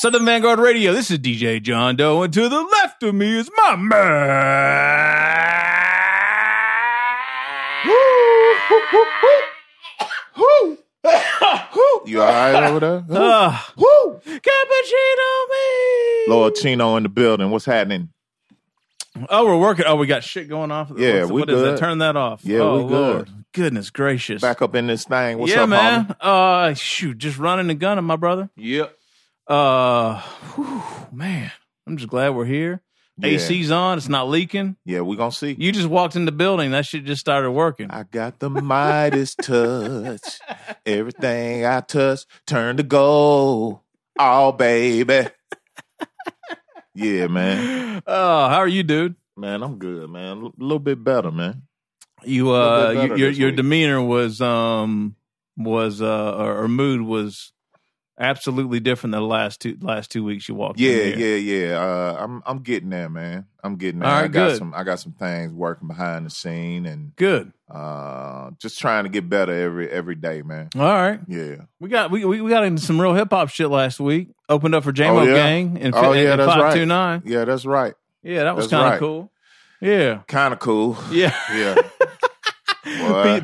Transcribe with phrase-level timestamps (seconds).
[0.00, 0.94] Southern Vanguard Radio.
[0.94, 4.00] This is DJ John Doe, and to the left of me is my man.
[12.06, 13.04] You all right over there?
[13.10, 14.20] Uh, Woo!
[14.24, 16.32] cappuccino me.
[16.32, 17.50] Lord Chino in the building.
[17.50, 18.08] What's happening?
[19.28, 19.84] Oh, we're working.
[19.86, 20.90] Oh, we got shit going off.
[20.96, 21.74] Yeah, What's- we what is good.
[21.74, 21.78] that?
[21.78, 22.42] Turn that off.
[22.42, 22.90] Yeah, oh, we good.
[22.90, 23.30] Lord.
[23.52, 24.40] Goodness gracious.
[24.40, 25.36] Back up in this thing.
[25.36, 26.06] What's yeah, up, man.
[26.06, 26.16] homie?
[26.70, 28.48] Uh, shoot, just running and gunning, my brother.
[28.56, 28.96] Yep.
[29.50, 30.20] Uh,
[30.54, 31.50] whew, man,
[31.84, 32.80] I'm just glad we're here.
[33.18, 33.30] Yeah.
[33.30, 33.98] AC's on.
[33.98, 34.76] It's not leaking.
[34.84, 35.56] Yeah, we gonna see.
[35.58, 36.70] You just walked in the building.
[36.70, 37.90] That shit just started working.
[37.90, 40.38] I got the Midas touch.
[40.86, 43.80] Everything I touch turn to gold.
[44.18, 45.26] Oh, baby.
[46.94, 48.02] yeah, man.
[48.06, 49.16] Oh, how are you, dude?
[49.36, 50.36] Man, I'm good, man.
[50.38, 51.62] A little bit better, man.
[52.22, 53.56] You uh, better your your week.
[53.56, 55.16] demeanor was um
[55.56, 57.52] was uh or, or mood was
[58.20, 60.78] absolutely different than the last two last two weeks you walked.
[60.78, 61.78] Yeah, yeah, yeah.
[61.80, 63.46] Uh, I'm I'm getting there, man.
[63.64, 64.08] I'm getting there.
[64.08, 64.58] Right, I got good.
[64.58, 67.52] some I got some things working behind the scene and Good.
[67.70, 70.68] uh just trying to get better every every day, man.
[70.76, 71.20] All right.
[71.26, 71.56] Yeah.
[71.80, 74.28] We got we we we got into some real hip hop shit last week.
[74.48, 75.34] Opened up for JMO Oh, yeah?
[75.34, 76.60] Gang and Oh, yeah, that's right.
[76.60, 77.22] five two nine.
[77.24, 77.94] Yeah, that's right.
[78.22, 78.98] Yeah, that was kind of right.
[78.98, 79.32] cool.
[79.80, 80.98] Yeah, Kind of cool.
[81.10, 81.34] yeah.
[81.54, 81.74] Yeah.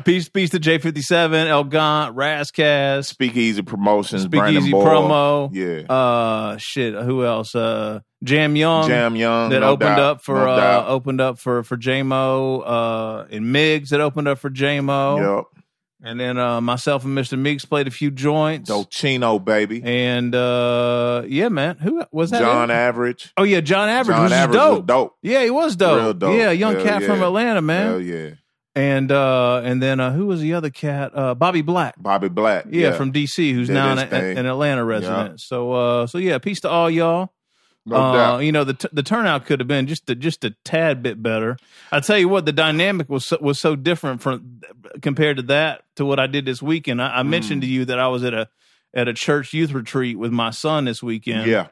[0.03, 4.85] Peace, peace to J fifty seven, El Gant, Razkaz, Speakeasy Promotions, Brandon Speakeasy Boyle.
[4.85, 5.49] promo.
[5.53, 5.93] Yeah.
[5.93, 6.93] Uh, shit.
[6.95, 7.53] Who else?
[7.55, 8.87] Uh, Jam Young.
[8.87, 10.87] Jam Young that no opened doubt, up for no uh doubt.
[10.87, 15.63] opened up for for JMO uh and Migs that opened up for JMO Yep.
[16.01, 17.37] and then uh myself and Mr.
[17.37, 19.83] Meeks played a few joints Dolcino, baby.
[19.83, 22.71] and uh yeah man who was that John?
[22.71, 23.33] Average.
[23.37, 24.77] oh yeah John Average John was Average dope.
[24.79, 25.15] was dope.
[25.21, 26.35] yeah he was dope Real dope.
[26.39, 27.21] yeah young Hell cat from.
[27.21, 28.29] Atlanta man Hell yeah.
[28.77, 32.65] And uh and then uh who was the other cat uh Bobby Black Bobby Black.
[32.69, 36.59] yeah, from DC who's Did now an, an Atlanta resident so uh so yeah peace
[36.61, 37.33] to all y'all
[37.85, 38.39] No uh, doubt.
[38.43, 41.23] You know, the t- the turnout could have been just a, just a tad bit
[41.23, 41.55] better.
[41.89, 44.59] I tell you what, the dynamic was so, was so different from
[45.01, 47.01] compared to that to what I did this weekend.
[47.01, 47.29] I, I Mm.
[47.29, 48.49] mentioned to you that I was at a
[48.93, 51.47] at a church youth retreat with my son this weekend.
[51.49, 51.67] Yeah.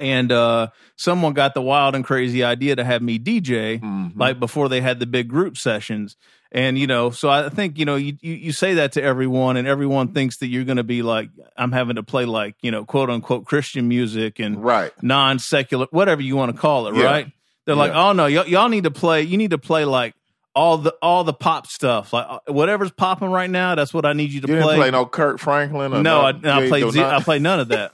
[0.00, 4.12] And uh, someone got the wild and crazy idea to have me DJ Mhm.
[4.14, 6.16] like before they had the big group sessions.
[6.52, 9.56] And you know, so I think you know you, you you say that to everyone,
[9.58, 12.70] and everyone thinks that you're going to be like I'm having to play like you
[12.70, 14.90] know quote unquote Christian music and Right.
[15.02, 17.04] non secular, whatever you want to call it, Yeah.
[17.04, 17.26] right?
[17.66, 18.08] They're like, Yeah.
[18.08, 19.22] oh no, y- y'all need to play.
[19.22, 20.14] You need to play like
[20.54, 23.74] all the all the pop stuff, like uh, whatever's popping right now.
[23.74, 24.76] That's what I need you to You didn't play.
[24.76, 26.28] play no Kirk Franklin or no, I?
[26.30, 27.92] I You played ain't ze- do I played none of that.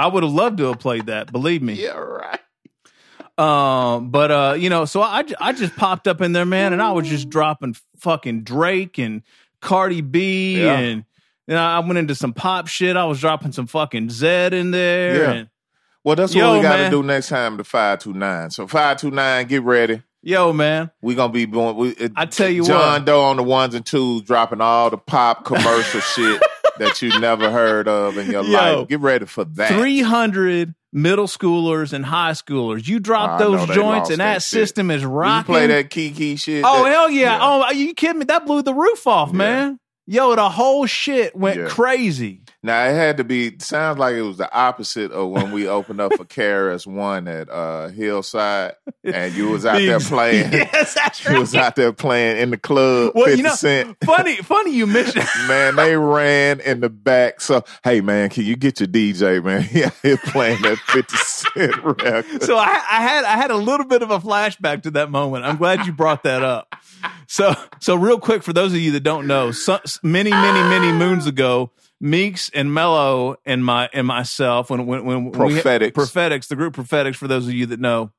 [0.00, 1.30] I would have loved to have played that.
[1.32, 1.74] Believe me.
[1.74, 2.40] Yeah, right.
[3.38, 6.82] Um, but uh, you know, so I, I just popped up in there, man, and
[6.82, 9.22] I was just dropping fucking Drake and
[9.60, 10.78] Cardi B, Yeah.
[10.78, 11.04] and
[11.46, 12.96] you know, I went into some pop shit.
[12.96, 15.30] I was dropping some fucking Zedd in there, Yeah.
[15.32, 15.48] and
[16.04, 17.56] Well, that's Yo, what we got to do next time.
[17.56, 18.50] The five two nine.
[18.50, 20.02] So five two nine, get ready.
[20.22, 21.76] yo, man, We gonna be going.
[21.76, 23.04] We, it, I tell you what John what.
[23.06, 26.42] Doe on the ones and twos, dropping all the pop commercial shit
[26.80, 28.50] that you never heard of in your Yo.
[28.80, 28.88] life.
[28.88, 29.70] Get ready for that.
[29.72, 32.88] three hundred middle schoolers and high schoolers.
[32.88, 35.54] You drop those joints, and that that system is rocking.
[35.54, 36.64] you play that Kiki shit?
[36.66, 37.36] Oh That- hell yeah.
[37.36, 37.38] yeah.
[37.40, 38.24] Oh, are you kidding me?
[38.24, 39.36] That blew the roof off, Yeah.
[39.36, 39.78] man.
[40.06, 41.68] Yo, the whole shit went Yeah.
[41.68, 42.42] crazy.
[42.62, 43.58] Now it had to be.
[43.58, 47.48] Sounds like it was the opposite of when we opened up for KRS One at
[47.48, 50.52] uh, Hillside, and you was out there playing.
[50.52, 51.34] yes, that's right.
[51.34, 53.12] You was out there playing in the club.
[53.14, 53.96] Well, you Fifty know- Cent.
[54.04, 55.24] funny, funny you mentioned.
[55.48, 57.40] Man, they ran in the back.
[57.40, 59.62] So, hey, man, can you get your DJ, man?
[59.84, 62.42] Out here playing that 50 Cent record.
[62.42, 65.44] so I, I had I had a little bit of a flashback to that moment.
[65.46, 66.74] I'm glad you brought that up.
[67.26, 70.92] So so real quick for those of you that don't know, so, many many many
[70.92, 71.70] moons ago,
[72.00, 75.94] Meeks and Mello and my and myself when when when when we Prophetics.
[75.94, 78.10] prophetics the group prophetics for those of you that know,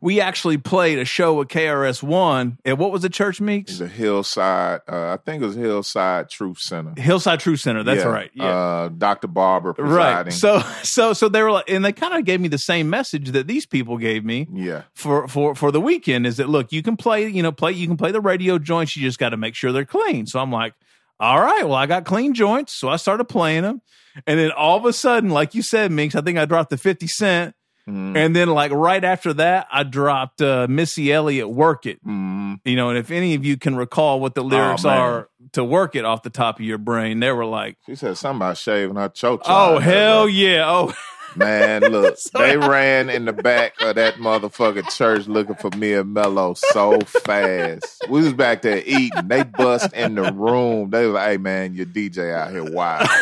[0.00, 3.86] we actually played a show at KRS One at what was the church Meeks The
[3.86, 7.00] Hillside, uh, I think it was Hillside Truth Center.
[7.00, 7.84] Hillside Truth Center.
[7.84, 8.08] That's Yeah.
[8.08, 8.30] right.
[8.34, 8.44] Yeah.
[8.46, 9.28] Uh, Dr.
[9.28, 10.32] Barber Right.
[10.32, 13.30] So so so they were like, and they kind of gave me the same message
[13.30, 14.82] that these people gave me yeah.
[14.94, 16.26] for for for the weekend.
[16.26, 18.96] Is that look, you can play, you know, play, you can play the radio joints.
[18.96, 20.26] You just got to make sure they're clean.
[20.26, 20.74] So I'm like,
[21.20, 23.82] all right, well, I got clean joints, so I started playing them,
[24.26, 26.78] and then all of a sudden, like you said, Meeks, I think I dropped the
[26.78, 27.54] fifty cent.
[27.88, 28.14] Mhm.
[28.18, 32.60] And then, like right after that, I dropped uh, Missy Elliott "Work It." Mhm.
[32.64, 34.98] You know, and if any of you can recall what the lyrics man.
[34.98, 38.18] are to "Work It" off the top of your brain, they were like, She said
[38.18, 39.40] something about shaving her chocha.
[39.46, 40.64] "Oh hell yeah!
[40.68, 40.92] Oh
[41.36, 46.12] Man, look, they ran in the back of that motherfucking church looking for me and
[46.12, 48.02] Mello so fast.
[48.08, 49.28] We was back there eating.
[49.28, 50.90] They bust in the room.
[50.90, 53.08] They was like, hey man, your DJ out here wild.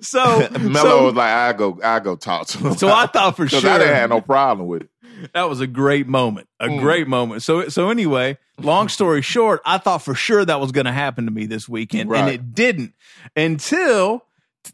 [0.00, 2.76] So Mello so, was like, I go, I go talk to him.
[2.78, 4.90] so I thought for sure I didn't have no problem with it.
[5.34, 6.80] that was a great moment, a Mm.
[6.80, 7.42] great moment.
[7.42, 11.26] So so anyway, long story short, I thought for sure that was going to happen
[11.26, 12.94] to me this weekend, and it didn't
[13.36, 14.24] until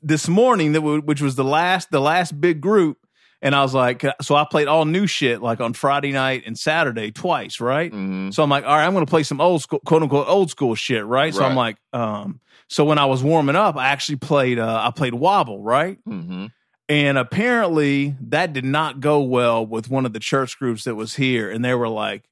[0.02, 2.98] this morning that w- which was the last the last big group.
[3.40, 6.58] And I was like, so I played all new shit like on Friday night and
[6.58, 7.92] Saturday twice, right?
[7.92, 8.34] Mhm.
[8.34, 10.50] So I'm like, all right, I'm going to play some old school, quote unquote, old
[10.50, 11.32] school shit, right?
[11.32, 14.90] So I'm like, um, so when I was warming up, I actually played, uh, I
[14.90, 15.98] played Wobble, right?
[16.04, 16.50] Mhm.
[16.88, 21.14] And apparently that did not go well with one of the church groups that was
[21.14, 21.48] here.
[21.48, 22.24] And they were like,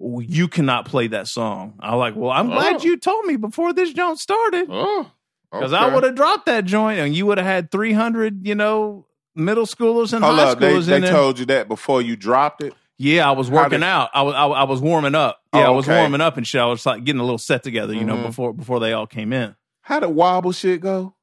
[0.00, 1.74] well, you cannot play that song.
[1.78, 2.82] I was like, well, I'm glad Oh.
[2.84, 5.10] you told me before this joint started Oh,
[5.52, 5.82] because okay.
[5.84, 9.66] I would have dropped that joint and you would have had 300, you know, middle
[9.66, 11.12] schoolers and Hold high up, schoolers they in there.
[11.12, 12.74] told you that before you dropped it.
[13.00, 14.10] Yeah, I was working did- out.
[14.12, 15.40] I was I, I was warming up.
[15.52, 16.60] Oh, Yeah, I was warming up and shit.
[16.60, 18.26] I was like getting a little set together, you know, Mhm.
[18.26, 19.54] before before they all came in.
[19.82, 21.14] How did wobble shit go?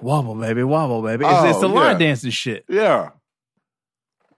[0.00, 1.24] Wobble, baby, wobble, baby.
[1.26, 2.64] It's, Oh, it's the line dancing shit.
[2.68, 3.10] Yeah.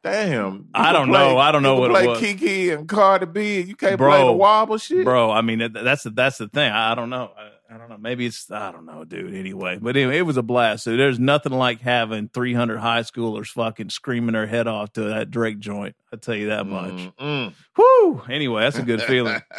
[0.03, 0.53] Damn.
[0.55, 1.39] You I don't play- know.
[1.39, 2.19] I don't know what it play was.
[2.21, 3.61] Kiki and Cardi B.
[3.61, 4.11] You can't Bro.
[4.11, 5.05] play the wobble shit.
[5.05, 6.73] Bro, I mean that's the that's the thing.
[6.73, 7.31] I, I don't know.
[7.37, 7.99] I, I don't know.
[7.99, 9.32] Maybe it's I don't know, dude.
[9.34, 10.84] Anyway, but anyway, it was a blast.
[10.84, 15.31] So there's nothing like having 300 high schoolers fucking screaming their head off to that
[15.31, 15.94] Drake joint.
[16.12, 16.93] I tell you that much.
[17.20, 17.52] Mm-mm.
[17.78, 18.22] Whoo!
[18.28, 19.40] Anyway, that's a good feeling.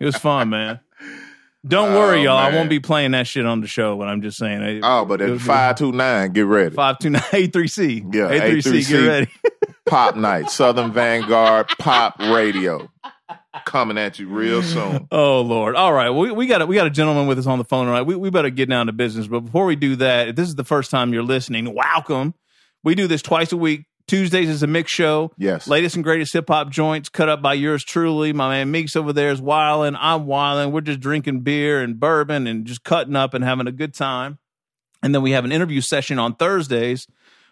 [0.00, 0.80] It was fun, man.
[1.66, 2.38] Don't oh, worry, Oh, y'all.
[2.38, 4.62] I won't be playing that shit on the show, but I'm just saying.
[4.62, 6.74] It- Oh, but at five two nine, get ready.
[6.74, 8.02] Five two nine eight three C.
[8.10, 8.82] Yeah, eight three C.
[8.82, 8.88] Get A3C.
[8.88, 9.30] get ready.
[9.86, 12.88] Pop night, Southern Vanguard Pop Radio,
[13.64, 15.08] coming at you real soon.
[15.12, 15.76] Oh Lord!
[15.76, 17.86] All right, we we got a, we got a gentleman with us on the phone
[17.86, 18.02] tonight.
[18.02, 19.26] We we better get down to business.
[19.26, 22.34] But before we do that, if this is the first time you're listening, welcome.
[22.82, 23.86] We do this twice a week.
[24.06, 25.32] Tuesdays is a mix show.
[25.38, 25.66] Yes.
[25.66, 28.32] Latest and greatest hip hop joints cut up by yours truly.
[28.32, 29.96] My man Meeks over there is wilding.
[29.98, 30.72] I'm wilding.
[30.72, 34.38] We're just drinking beer and bourbon and just cutting up and having a good time.
[35.02, 37.06] And then we have an interview session on Thursdays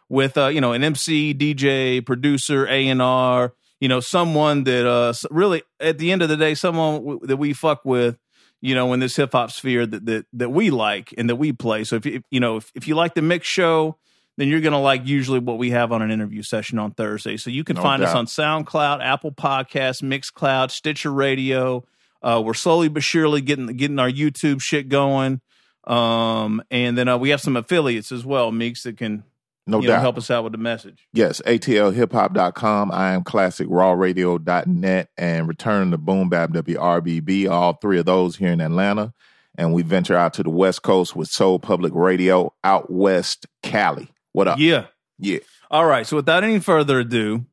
[0.08, 3.54] with uh, you know an MC, DJ, producer, A and R.
[3.82, 7.36] You know, someone that uh really at the end of the day, someone w- that
[7.36, 8.16] we fuck with.
[8.64, 11.52] You know, in this hip hop sphere that that that we like and that we
[11.52, 11.82] play.
[11.82, 13.98] So if you if, you know if, if you like the mix show,
[14.36, 17.36] then you're going to like usually what we have on an interview session on Thursday.
[17.36, 21.84] So you can No find us on SoundCloud, Apple Podcasts, Mixcloud, Stitcher Radio.
[22.22, 25.40] Uh, we're slowly but surely getting getting our YouTube shit going.
[25.84, 29.24] Um, and then uh, we have some affiliates as well, Meeks, that can
[29.66, 30.00] No you know, doubt.
[30.00, 31.06] help us out with the message.
[31.12, 32.90] Yes, atlhiphop.com.
[32.90, 37.48] I am classic raw classicrawradio.net and return to Boom Bap WRBB.
[37.48, 39.12] All three of those here in Atlanta.
[39.56, 44.08] And we venture out to the West Coast with Soul Public Radio out west, Cali.
[44.32, 44.58] What up?
[44.58, 44.86] Yeah.
[45.18, 45.40] Yeah.
[45.70, 46.06] All right.
[46.06, 47.44] So without any further ado,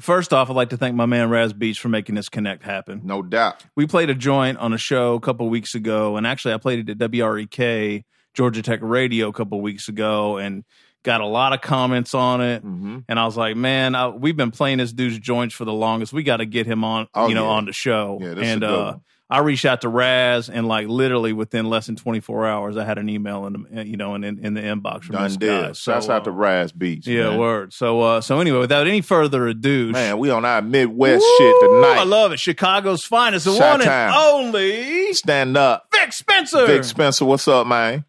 [0.00, 3.02] first off, I'd like to thank my man Raz Beats for making this connect happen.
[3.04, 3.64] No doubt.
[3.76, 6.88] we played a joint on a show a couple weeks ago, and actually I played
[6.88, 8.04] it at WREK
[8.34, 10.64] Georgia Tech Radio a couple weeks ago, and
[11.02, 12.64] got a lot of comments on it.
[12.64, 12.98] Mm-hmm.
[13.08, 16.12] And I was like, man, I, we've been playing this dude's joints for the longest.
[16.12, 17.50] We got to get him on, Oh, you know, yeah.
[17.50, 18.18] on the show.
[18.20, 19.00] Yeah, this and a good uh, one.
[19.30, 22.98] I reached out to Raz, and like literally within less than 24 hours, I had
[22.98, 25.62] an email in the, you know, in, in, in the inbox from Done this guy.
[25.62, 25.72] deal.
[25.72, 27.06] Shouts out to uh, Raz Beats.
[27.06, 27.38] yeah, man.
[27.38, 27.72] word.
[27.72, 31.34] So, uh, so anyway, without any further ado, Man, we on our Midwest Woo!
[31.38, 31.96] shit tonight.
[32.00, 32.40] I love it.
[32.40, 35.86] Chicago's finest, the Shot one and only Stand up.
[35.92, 36.66] Vic Spencer.
[36.66, 38.04] Vic Spencer, what's up, man?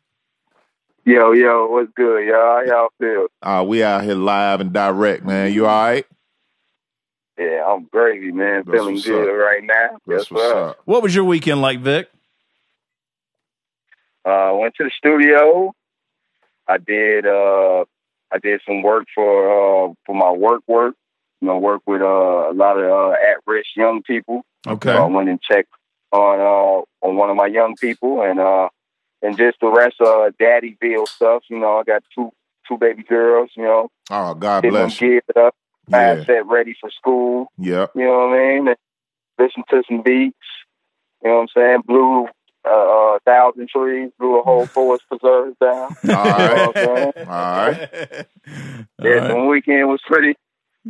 [1.05, 2.35] Yo, yo, what's good, y'all?
[2.38, 3.27] How y'all feel?
[3.42, 5.51] Uh, we out here live and direct, man.
[5.51, 6.06] You all right?
[7.37, 8.63] Yeah, I'm gravy, man.
[8.66, 9.35] That's Feeling what's good up.
[9.45, 9.97] right now.
[10.07, 10.69] That's Yes, what's sir.
[10.69, 10.80] up.
[10.85, 12.09] What was your weekend like, Vic?
[14.23, 15.73] Uh, went to the studio.
[16.68, 17.83] I did uh,
[18.31, 20.95] I did some work for uh, for my work work.
[21.42, 24.44] You know, work with uh, a lot of uh, at risk young people.
[24.66, 24.94] Okay.
[24.94, 25.73] So I went and checked
[26.13, 28.69] on uh, on one of my young people, and uh,
[29.23, 30.31] and just the rest of uh,
[30.80, 31.44] bill stuff.
[31.49, 32.31] You know, I got two
[32.68, 33.49] two baby girls.
[33.56, 35.07] You know, Oh, God them bless you.
[35.09, 35.56] geared up,
[35.87, 35.97] Yeah.
[36.15, 37.47] mindset ready for school.
[37.57, 38.68] Yeah, You know what I mean?
[38.68, 38.77] And
[39.39, 40.37] listen to some beats.
[41.23, 41.81] You know what I'm saying?
[41.87, 42.25] Blew
[42.65, 42.69] uh,
[43.15, 45.71] a thousand trees, blew a whole forest preserve down.
[45.71, 46.73] All right.
[46.75, 48.27] You know what I'm All right.
[49.01, 49.27] Yeah, right.
[49.30, 50.35] the weekend was pretty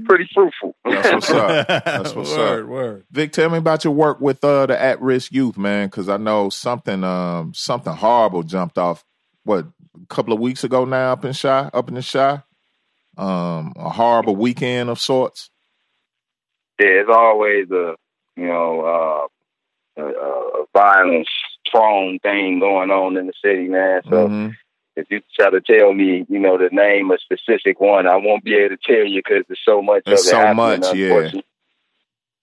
[0.06, 0.76] pretty fruitful.
[0.86, 1.68] That's what's up.
[1.86, 2.70] That's what's word, up.
[2.70, 3.06] Word.
[3.12, 6.18] Vic, tell me about your work with uh, the at risk youth, man, because I
[6.18, 9.04] know something um, something horrible jumped off
[9.44, 9.66] what
[10.02, 12.42] a couple of weeks ago now up in shy up in the shy.
[13.18, 15.52] Um, a horrible weekend of sorts.
[16.80, 17.96] yeah, it's always a
[18.36, 19.30] you know
[19.98, 21.30] uh, a, a violence
[21.72, 24.02] prone thing going on in the city, man.
[24.10, 24.54] So Mhm.
[24.96, 28.44] If you try to tell me, you know, the name a specific one, I won't
[28.44, 30.96] be able to tell you because there's so much There's of it so happening, much,
[30.96, 31.32] yeah.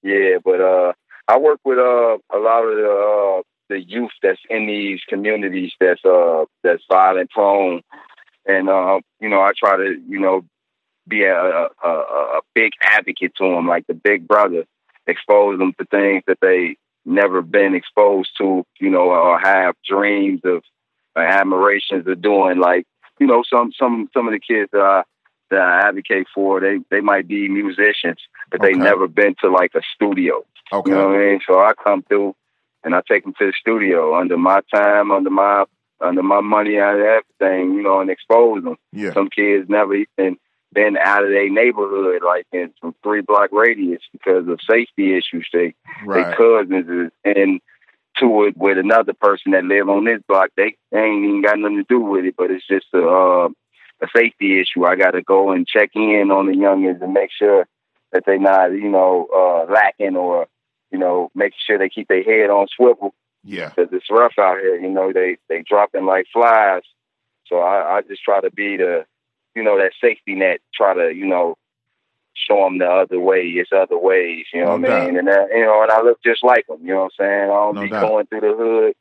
[0.02, 0.92] Yeah, but uh,
[1.28, 5.72] I work with uh a lot of the uh, the youth that's in these communities
[5.78, 7.82] that's uh that's violent prone,
[8.46, 10.44] and uh, you know, I try to you know
[11.06, 14.64] be a, a, a, big advocate to them, like the big brother,
[15.06, 20.40] expose them to things that they never been exposed to, you know, or have dreams
[20.44, 20.62] of
[21.22, 22.58] admirations of doing.
[22.58, 22.86] Like,
[23.18, 25.02] you know, some some some of the kids that I
[25.50, 29.72] that I advocate for, they they might be musicians, but they never been to like
[29.74, 30.44] a studio.
[30.72, 30.90] Okay.
[30.90, 31.40] You know what I mean?
[31.46, 32.34] So I come through
[32.84, 35.64] and I take them to the studio under my time, under my
[36.00, 38.76] under my money, out of everything, you know, and expose them.
[38.92, 39.12] Yeah.
[39.12, 40.38] Some kids never even
[40.72, 45.48] been out of their neighborhood, like in some three block radius, because of safety issues.
[45.52, 45.74] They
[46.04, 46.30] Right.
[46.30, 47.60] they cousins is in
[48.20, 50.50] to it with another person that live on this block.
[50.56, 53.48] They, they ain't even got nothing to do with it, but it's just a uh,
[54.02, 54.84] a safety issue.
[54.86, 57.66] I got to go and check in on the youngins and make sure
[58.12, 60.46] that they not you know uh, lacking or
[60.90, 63.68] you know making sure they keep their head on swivel Yeah.
[63.68, 64.76] because it's rough out here.
[64.78, 66.82] You know they they dropping like flies.
[67.46, 69.04] So I, I just try to be the
[69.54, 70.60] you know that safety net.
[70.74, 71.56] Try to you know
[72.48, 73.42] show them the other way.
[73.46, 74.46] It's other ways.
[74.52, 75.16] You know No what I mean?
[75.18, 76.78] And that, you know, and I look just like them.
[76.82, 77.44] You know what I'm saying?
[77.44, 78.00] I don't No be doubt.
[78.08, 78.94] going through the hood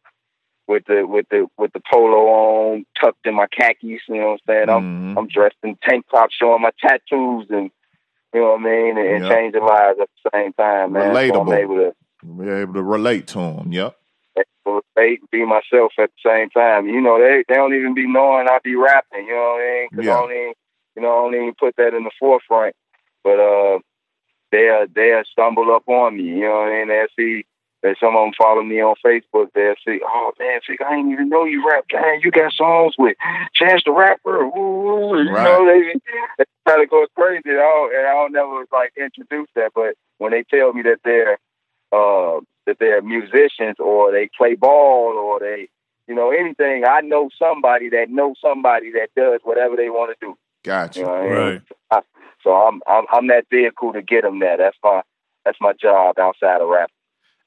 [0.67, 4.01] with the with the with the polo on, tucked in my khakis.
[4.07, 4.69] You know what I'm saying?
[4.69, 5.17] I'm Mhm.
[5.17, 7.71] I'm dressed in tank top, showing my tattoos and.
[8.31, 9.31] You know what I mean, and, and Yep.
[9.31, 11.01] changing lives at the same time, man.
[11.01, 11.57] So I'm Relatable.
[11.57, 11.93] able to
[12.23, 13.71] We're able to relate to them.
[13.71, 13.95] Yep.
[14.65, 16.87] relate be myself at the same time.
[16.87, 19.25] You know, they they don't even be knowing I be rapping.
[19.25, 19.89] You know what I mean?
[19.95, 20.13] 'Cause Yeah.
[20.15, 20.53] I don't even,
[20.95, 22.75] you know, I don't even put that in the forefront.
[23.23, 23.79] But uh,
[24.51, 26.23] they'll they'll stumble up on me.
[26.23, 26.87] You know what I mean?
[26.89, 27.45] They'll see
[27.81, 29.47] that some of them follow me on Facebook.
[29.55, 31.85] They'll see, oh man, Vic, I didn't even know you rap.
[31.89, 33.15] Dang, you got songs with
[33.53, 34.41] Chance the Rapper.
[34.43, 35.43] Ooh, you Right.
[35.45, 35.93] know, they
[36.37, 37.41] they kind of go crazy.
[37.45, 39.71] And I don't, and I don't never like introduce that.
[39.73, 41.37] But when they tell me that they're
[41.91, 45.69] uh, that they're musicians or they play ball or they,
[46.07, 46.83] you know, anything.
[46.85, 50.37] I know somebody that knows somebody that does whatever they want to do.
[50.63, 50.99] Gotcha.
[50.99, 51.31] You know what I mean?
[51.91, 52.03] Right.
[52.43, 54.57] So I'm I'm I'm that vehicle to get them there.
[54.57, 55.01] That's my
[55.45, 56.89] that's my job outside of rap.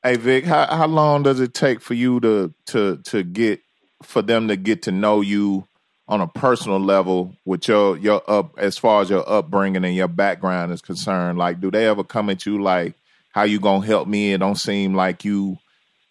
[0.02, 3.60] Hey Vic, how how long does it take for you to to to get
[4.02, 5.66] for them to get to know you
[6.08, 10.08] on a personal level with your your up as far as your upbringing and your
[10.08, 11.38] background is concerned?
[11.38, 12.94] Like, do they ever come at you like,
[13.32, 15.56] "How you gonna help me?" It don't seem like you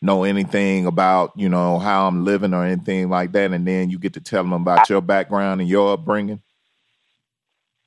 [0.02, 4.00] know anything about you know how I'm living or anything like that, and then you
[4.00, 6.42] get to tell them about your background and your upbringing.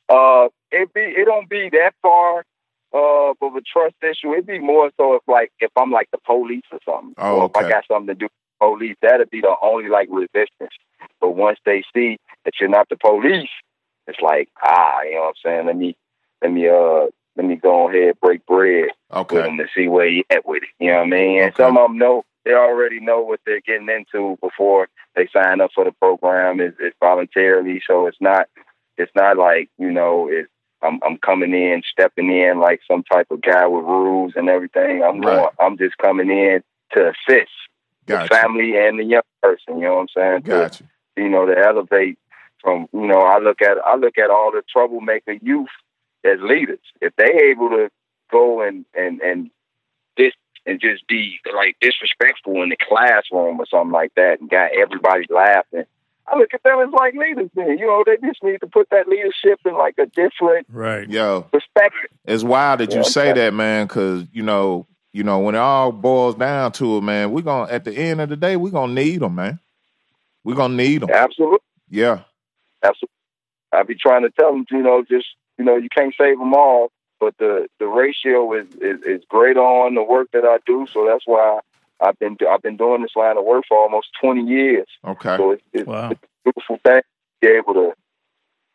[0.09, 0.49] Uh,
[0.83, 2.45] it be it don't be that far
[2.93, 4.33] uh of a trust issue.
[4.33, 7.47] It'd be more so if like if I'm like the police or something, Oh, or
[7.47, 7.57] if.
[7.57, 10.75] I got something to do with the police, that'd be the only like resistance.
[11.21, 13.49] But once they see that you're not the police,
[14.07, 15.67] it's like ah, you know what I'm saying.
[15.67, 15.97] Let me
[16.43, 18.89] let me uh let me go ahead break bread
[19.31, 20.69] with Okay, him to see where he at with it.
[20.79, 21.43] You know what I mean?
[21.43, 21.63] And Okay.
[21.65, 25.71] some of them know they already know what they're getting into before they sign up
[25.75, 26.61] for the program.
[26.61, 28.49] It's, it's voluntarily, so it's not
[28.97, 30.49] it's not like you know it's
[30.85, 35.03] I'm I'm coming in stepping in like some type of guy with rules and everything.
[35.03, 35.37] I'm Right.
[35.37, 35.49] going.
[35.61, 36.63] I'm just coming in
[36.93, 37.51] to assist
[38.07, 39.79] the family and the young person.
[39.79, 40.43] You know what I'm saying?
[40.43, 40.85] To, gotcha.
[41.17, 42.19] you know, to elevate
[42.63, 45.69] from, you know, I look at I look at all the troublemaker youth
[46.25, 46.81] as leaders.
[47.01, 47.91] If they able to
[48.31, 49.51] go and and and
[50.17, 50.33] this
[50.67, 55.25] and just be like disrespectful in the classroom or something like that and got everybody
[55.31, 55.85] laughing.
[56.27, 57.79] I look at them as like leaders then.
[57.79, 61.09] You know, they just need to put that leadership in like a different Right.
[61.09, 62.11] Yo, perspective.
[62.25, 63.41] It's wild that you Yeah, say okay.
[63.41, 67.31] that, man, because you know, you know, when it all boils down to it, man,
[67.33, 69.59] we're gonna at the end of the day, we're gonna need them, man.
[70.45, 71.11] We're gonna need them.
[71.11, 71.59] Absolutely.
[71.91, 72.21] Yeah,
[72.83, 73.09] Absolutely.
[73.73, 75.27] I be trying to tell them, you know, just
[75.59, 76.91] you know, you can't save them all,
[77.21, 80.87] but the the ratio is is, is great on the work that I do.
[80.93, 81.61] So that's why
[82.01, 84.87] I've been I've been doing this line of work for almost twenty years.
[85.05, 86.11] okay, So it's, it's, Wow.
[86.11, 87.03] it's a beautiful thing to
[87.41, 87.95] be able to,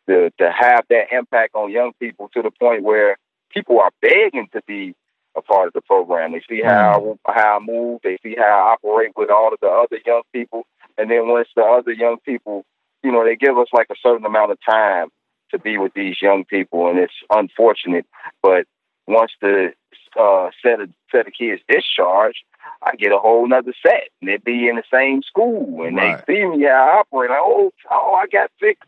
[0.08, 3.16] to to have that impact on young people to the point where
[3.50, 4.94] people are begging to be
[5.36, 6.32] a part of the program.
[6.32, 7.32] They see how hmm.
[7.32, 10.66] how I move, they see how I operate with all of the other young people,
[10.98, 12.64] and then once the other young people,
[13.02, 15.08] you know, they give us like a certain amount of time
[15.50, 18.06] to be with these young people, and it's unfortunate,
[18.42, 18.66] but
[19.06, 19.72] once the
[20.18, 22.42] uh, set of set of kids discharged,
[22.82, 26.24] I get a whole nother set, and they be in the same school, and Right.
[26.26, 27.30] they see me how I operate.
[27.30, 28.78] Like, oh, oh, I got Vic,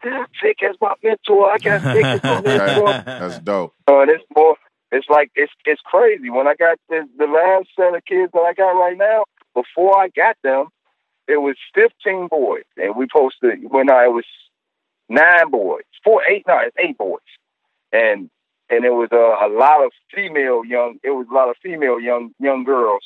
[0.42, 1.50] Vic as my mentor.
[1.50, 3.02] I got Vic as my mentor.
[3.06, 3.74] that's dope.
[3.88, 4.56] Uh, and it's more.
[4.90, 6.30] It's like it's it's crazy.
[6.30, 9.24] When I got this, the last set of kids that I got right now,
[9.54, 10.68] before I got them,
[11.28, 13.70] it was fifteen boys, and we posted.
[13.70, 14.24] When I was
[15.08, 17.20] nine boys, four, eight, no, it's eight boys,
[17.92, 18.28] and
[18.72, 20.98] and it was uh, a lot of female young.
[21.04, 23.04] It was a lot of female young young girls,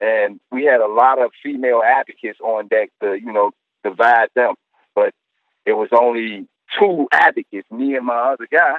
[0.00, 3.52] and we had a lot of female advocates on deck to you know
[3.84, 4.54] divide them,
[4.94, 5.12] but
[5.66, 8.76] it was only two advocates, me and my other guy,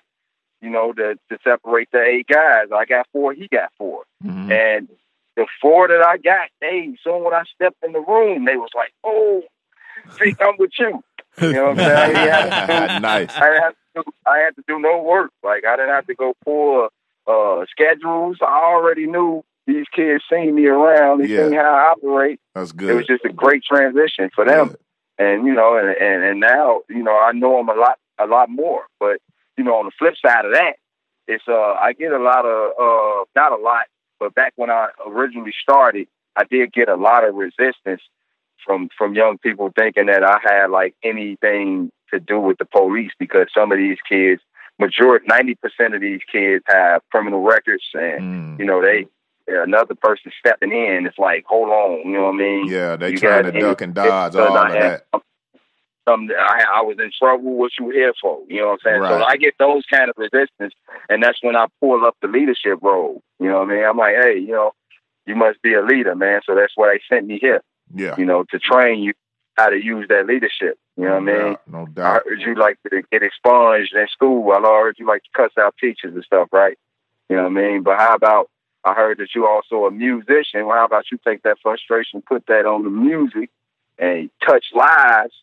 [0.62, 2.66] you know, to, to separate the eight guys.
[2.76, 4.52] I got four, he got 4 Mhm.
[4.52, 4.88] And
[5.36, 8.70] the four that I got, they, so when I stepped in the room, they was
[8.76, 9.44] like, oh,
[10.18, 11.04] Vic, I'm with you.
[11.42, 11.98] You know what I'm saying?
[11.98, 13.36] I didn't have to do- nice.
[13.36, 15.32] I didn't have to do, I had to do no work.
[15.44, 16.90] Like I didn't have to go pull
[17.28, 18.38] uh, schedules.
[18.42, 21.22] I already knew these kids seen me around.
[21.22, 21.46] They Yeah.
[21.50, 22.40] seen how I operate.
[22.56, 22.92] That's good.
[22.92, 24.70] It was just a great transition for them.
[24.70, 24.78] Good.
[25.20, 28.26] And you know, and, and and now you know I know them a lot a
[28.26, 28.84] lot more.
[29.00, 29.18] But
[29.58, 30.74] you know, on the flip side of that,
[31.28, 33.86] it's uh I get a lot of uh not a lot,
[34.20, 38.02] but back when I originally started, I did get a lot of resistance
[38.66, 43.12] from from young people thinking that I had like anything to do with the police
[43.20, 44.42] because some of these kids,
[44.80, 48.60] majority ninety percent of these kids have criminal records and Mm.
[48.60, 49.08] you know they
[49.48, 51.06] another person stepping in.
[51.06, 52.68] It's like hold on, you know what I mean?
[52.68, 55.06] Yeah, they You trying to duck and dodge all of that.
[56.06, 57.54] Some, I, I was in trouble.
[57.56, 58.42] What you here for?
[58.50, 59.04] You know what I'm saying?
[59.08, 60.74] So I get those kind of resistance,
[61.08, 63.22] and that's when I pull up the leadership role.
[63.40, 63.86] You know what I mean?
[63.86, 64.74] I'm like, hey, you know,
[65.26, 66.42] you must be a leader, man.
[66.46, 67.62] So that's why they sent me here.
[67.94, 68.16] Yeah.
[68.18, 69.14] You know, to train you
[69.56, 70.80] how to use that leadership.
[70.98, 71.58] You know what I mean?
[71.68, 74.52] No I heard you like to get expunged in school.
[74.52, 76.78] I heard you like to cuss out teachers and stuff, right?
[77.30, 77.84] You know what I mean?
[77.84, 78.50] But how about
[78.84, 80.66] I heard that you also a musician.
[80.66, 83.50] Well, how about you take that frustration, put that on the music,
[83.98, 85.34] and touch lives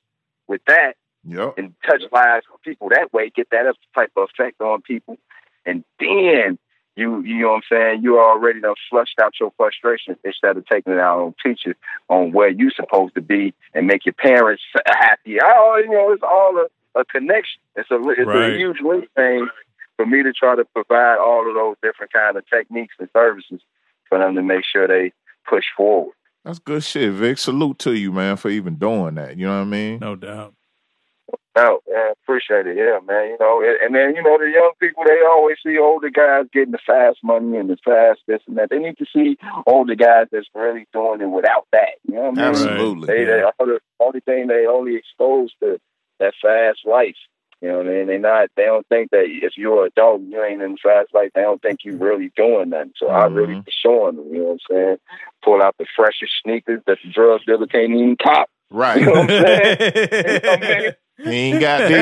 [0.47, 1.59] with that, Yep.
[1.59, 3.31] and touch lives with people that way.
[3.31, 5.17] Get that type of effect on people,
[5.65, 6.59] and then
[7.01, 8.03] you you know what I'm saying.
[8.03, 11.75] You already done flushed out your frustration instead of taking it out on teachers
[12.09, 15.39] on where you supposed to be and make your parents happy.
[15.43, 17.61] Oh, you know, it's all a, a connection.
[17.77, 18.53] It's a it's Right.
[18.55, 19.49] a huge link thing
[19.97, 23.61] for me to try to provide all of those different kind of techniques and services
[24.09, 25.13] for them to make sure they
[25.49, 26.15] push forward.
[26.45, 27.37] That's good shit, Vic.
[27.39, 29.37] Salute to you, man, for even doing that.
[29.37, 29.99] You know what I mean?
[30.01, 30.55] No doubt.
[31.57, 32.77] No, yeah, appreciate it.
[32.77, 33.31] Yeah, man.
[33.31, 36.71] You know, and- then you know the young people they always see older guys getting
[36.71, 38.71] the fast money and the fast this and that.
[38.71, 41.99] They need to see older guys that's really doing it without that.
[42.07, 42.69] You know what I mean?
[42.71, 43.07] Absolutely.
[43.09, 45.81] They, they all the only thing they only exposed to
[46.21, 47.17] that fast life.
[47.61, 48.07] You know what I mean?
[48.07, 51.31] They not they don't think that if you're a dog you ain't in fast life,
[51.35, 52.93] they don't think you really doing nothing.
[52.97, 53.65] So I really Mhm.
[53.67, 54.97] be showing them, you know what I'm saying?
[55.43, 58.49] Pull out the freshest sneakers that the drug dealer can't even cop.
[58.71, 59.01] Right.
[59.01, 59.77] You know what I'm saying?
[60.21, 60.93] You know what I mean?
[61.23, 61.99] he ain't got these.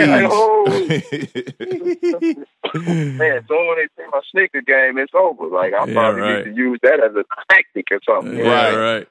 [3.18, 5.46] Man, so when they see my sneaker game, it's over.
[5.48, 6.46] Like I Yeah, probably right.
[6.46, 8.36] need to use that as a tactic or something.
[8.38, 8.76] Yeah, Right.
[8.98, 9.08] right.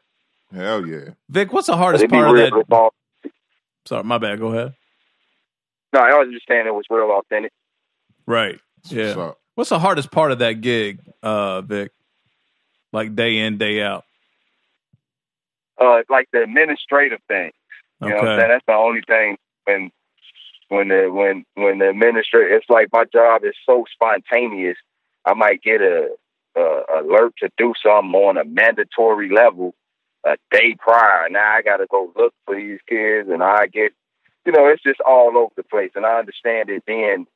[0.54, 1.10] Hell yeah.
[1.30, 2.68] Vic, what's the hardest part of that?
[2.70, 2.94] ball.
[3.86, 4.40] Sorry, my bad.
[4.40, 4.74] Go ahead.
[5.94, 7.52] No, I was just saying it was real authentic.
[8.26, 8.60] Right.
[8.86, 9.16] Yeah.
[9.16, 9.38] what's.
[9.56, 11.92] What's the hardest part of that gig, uh, Vic?
[12.94, 14.04] Like day in, day out.
[15.80, 17.52] Uh, like the administrative thing.
[18.02, 18.50] You know what I'm saying?
[18.50, 19.92] That's the only thing when
[20.70, 24.78] when the when when the administrator it's like my job is so spontaneous.
[25.26, 26.10] I might get a,
[26.56, 29.74] a alert to do something on a mandatory level
[30.26, 31.30] a day prior.
[31.30, 33.94] Now I gotta go look for these kids and I get
[34.46, 37.28] you know, it's just all over the place and I understand it being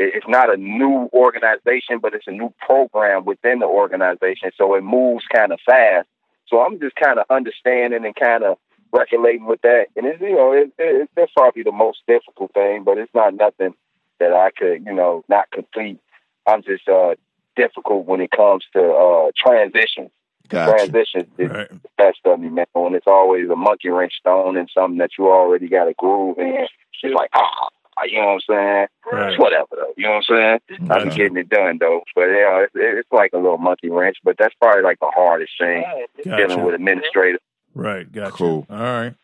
[0.00, 4.52] it's not a new organization, but it's a new program within the organization.
[4.56, 6.06] So it moves kind of fast.
[6.48, 8.58] So I'm just kind of understanding and kind of
[8.92, 9.86] regulating with that.
[9.96, 13.34] And it's, you know, it, it, it's probably the most difficult thing, but it's not
[13.34, 13.74] nothing
[14.18, 16.00] that I could, you know, not complete.
[16.46, 17.14] I'm just uh,
[17.56, 20.10] difficult when it comes to uh, transitions.
[20.48, 20.72] Gotcha.
[20.88, 21.68] Transitions is Right.
[21.70, 22.66] the best of me, man.
[22.72, 26.38] When it's always a monkey wrench thrown in something that you already got a groove
[26.38, 26.66] in.
[27.02, 27.68] It's like, ah,
[28.06, 28.86] you know what I'm saying?
[29.12, 29.32] Right.
[29.32, 29.92] It's whatever, though.
[29.96, 30.90] You know what I'm saying?
[30.90, 31.16] I'm Gotcha.
[31.16, 32.02] getting it done, though.
[32.14, 35.10] But, you know, it's, it's like a little monkey wrench, but that's probably like the
[35.14, 35.84] hardest thing
[36.22, 37.40] dealing with administrators.
[37.74, 38.10] Right.
[38.10, 38.32] Gotcha.
[38.32, 38.66] Cool.
[38.70, 39.14] All right.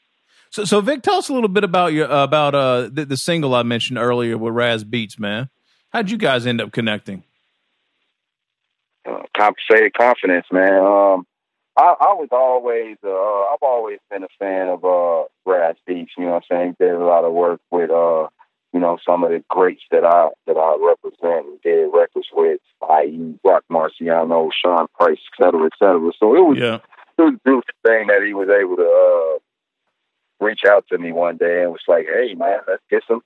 [0.50, 3.16] So, so Vic, tell us a little bit about your uh, about uh the, the
[3.16, 5.48] single I mentioned earlier with Raz Beats, man.
[5.92, 7.24] How'd you guys end up connecting?
[9.06, 10.78] uh, compensated confidence, man.
[10.78, 11.26] Um,
[11.76, 13.08] I, I was always, uh,
[13.52, 16.12] I've always been a fan of uh, Raz Beats.
[16.16, 16.76] You know what I'm saying?
[16.78, 18.28] He did a lot of work with, uh,
[18.74, 22.60] you know, some of the greats that I that I represent and did records with,
[22.90, 26.10] i.e., Roc Marciano, Sean Price, et cetera, et cetera.
[26.18, 26.80] So it was Yeah.
[27.16, 31.12] it was a beautiful thing that he was able to uh, reach out to me
[31.12, 33.22] one day and was like, "Hey, man, let's get some,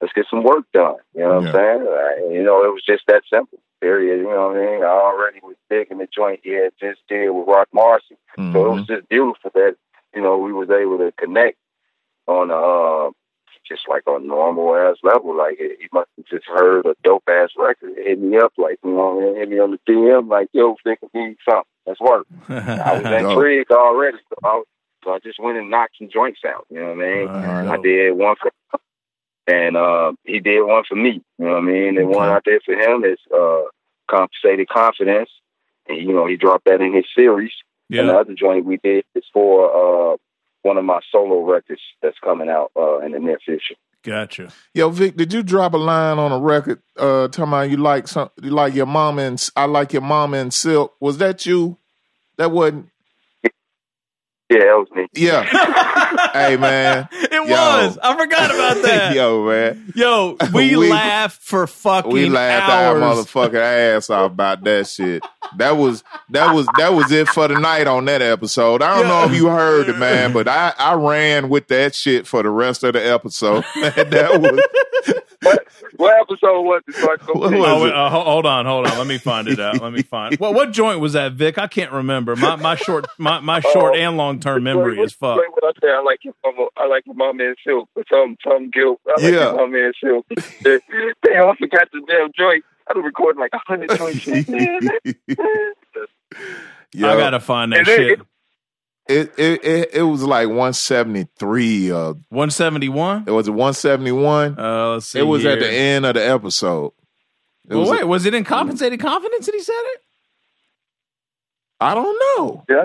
[0.00, 1.48] let's get some work done." You know what Yeah.
[1.50, 1.82] I'm saying?
[1.86, 3.60] Uh, you know, it was just that simple.
[3.80, 4.18] Period.
[4.18, 4.82] You know what I mean?
[4.82, 8.16] I already was digging the joint he had just did with Roc Marci,
[8.52, 9.76] so it was just beautiful that
[10.14, 11.56] you know we was able to connect
[12.26, 13.10] on a uh,
[13.70, 15.36] just like on normal ass level.
[15.36, 18.90] Like he must have just heard a dope ass record, hit me up like you
[18.90, 19.36] know, what I mean?
[19.36, 21.64] hit me on the DM like, "Yo, think of me something.
[21.86, 24.66] Let's work." I was intrigued already, so I, was,
[25.04, 26.66] so I just went and knocked some joints out.
[26.68, 27.28] You know what I mean?
[27.28, 28.50] I did one for,
[29.46, 31.22] and uh, he did one for me.
[31.38, 31.96] You know what I mean?
[31.96, 32.50] And one Okay.
[32.50, 33.62] I did for him is uh,
[34.10, 35.30] compensated confidence,
[35.88, 37.52] and you know he dropped that in his series.
[37.92, 40.16] And the other joint we did is for uh,
[40.62, 43.74] one of my solo records that's coming out uh, in the near future.
[44.02, 44.50] Gotcha.
[44.72, 48.08] Yo, Vic, did you drop a line on a record uh talking about you like
[48.08, 50.94] some you like your mama and I like your mama and silk?
[51.00, 51.76] Was that you?
[52.38, 52.88] That wasn't
[54.50, 55.06] Yeah, that was me.
[55.14, 55.44] Yeah.
[56.32, 57.08] hey man.
[57.12, 57.40] It Yo.
[57.54, 57.96] was.
[58.02, 59.14] I forgot about that.
[59.14, 59.92] Yo, man.
[59.94, 63.00] Yo, we, We- laughed for fucking We laughed hours.
[63.00, 63.14] our
[63.48, 63.54] motherfucking
[63.96, 65.22] ass off about that shit.
[65.56, 68.82] That was that was that was it for the night on that episode.
[68.82, 72.26] I don't know if you heard it, man, but I, I ran with that shit
[72.26, 73.64] for the rest of the episode.
[73.76, 76.94] that was What, what episode was it?
[76.96, 77.94] So I can go What was Oh, it?
[77.94, 78.98] uh, hold on, hold on.
[78.98, 79.80] Let me find it out.
[79.80, 80.36] Let me find.
[80.38, 81.56] What what joint was that, Vic?
[81.58, 82.36] I can't remember.
[82.36, 85.38] My my short my, my short and long term memory What- is fucked.
[85.38, 85.90] What, what I say?
[85.92, 86.68] I like your mama.
[86.76, 87.88] I like your mama and silk.
[88.10, 89.00] Some some guilt.
[89.08, 89.40] I like Yeah.
[89.44, 90.26] your mama and silk.
[90.62, 92.64] Damn, I forgot the damn joint.
[92.88, 94.26] I done recorded like a hundred joints.
[96.92, 98.20] Yo, I gotta find that And then shit.
[98.20, 98.26] it,
[99.10, 99.32] it
[99.64, 103.24] it it was like 173 uh One seventy one.
[103.26, 104.58] it was 171.
[104.58, 105.18] Uh, let's see.
[105.18, 106.92] it was at the end of the episode.
[107.68, 110.00] It Well, was wait, was it in compensated confidence that he said it?
[111.80, 112.64] I don't know.
[112.68, 112.84] Yeah.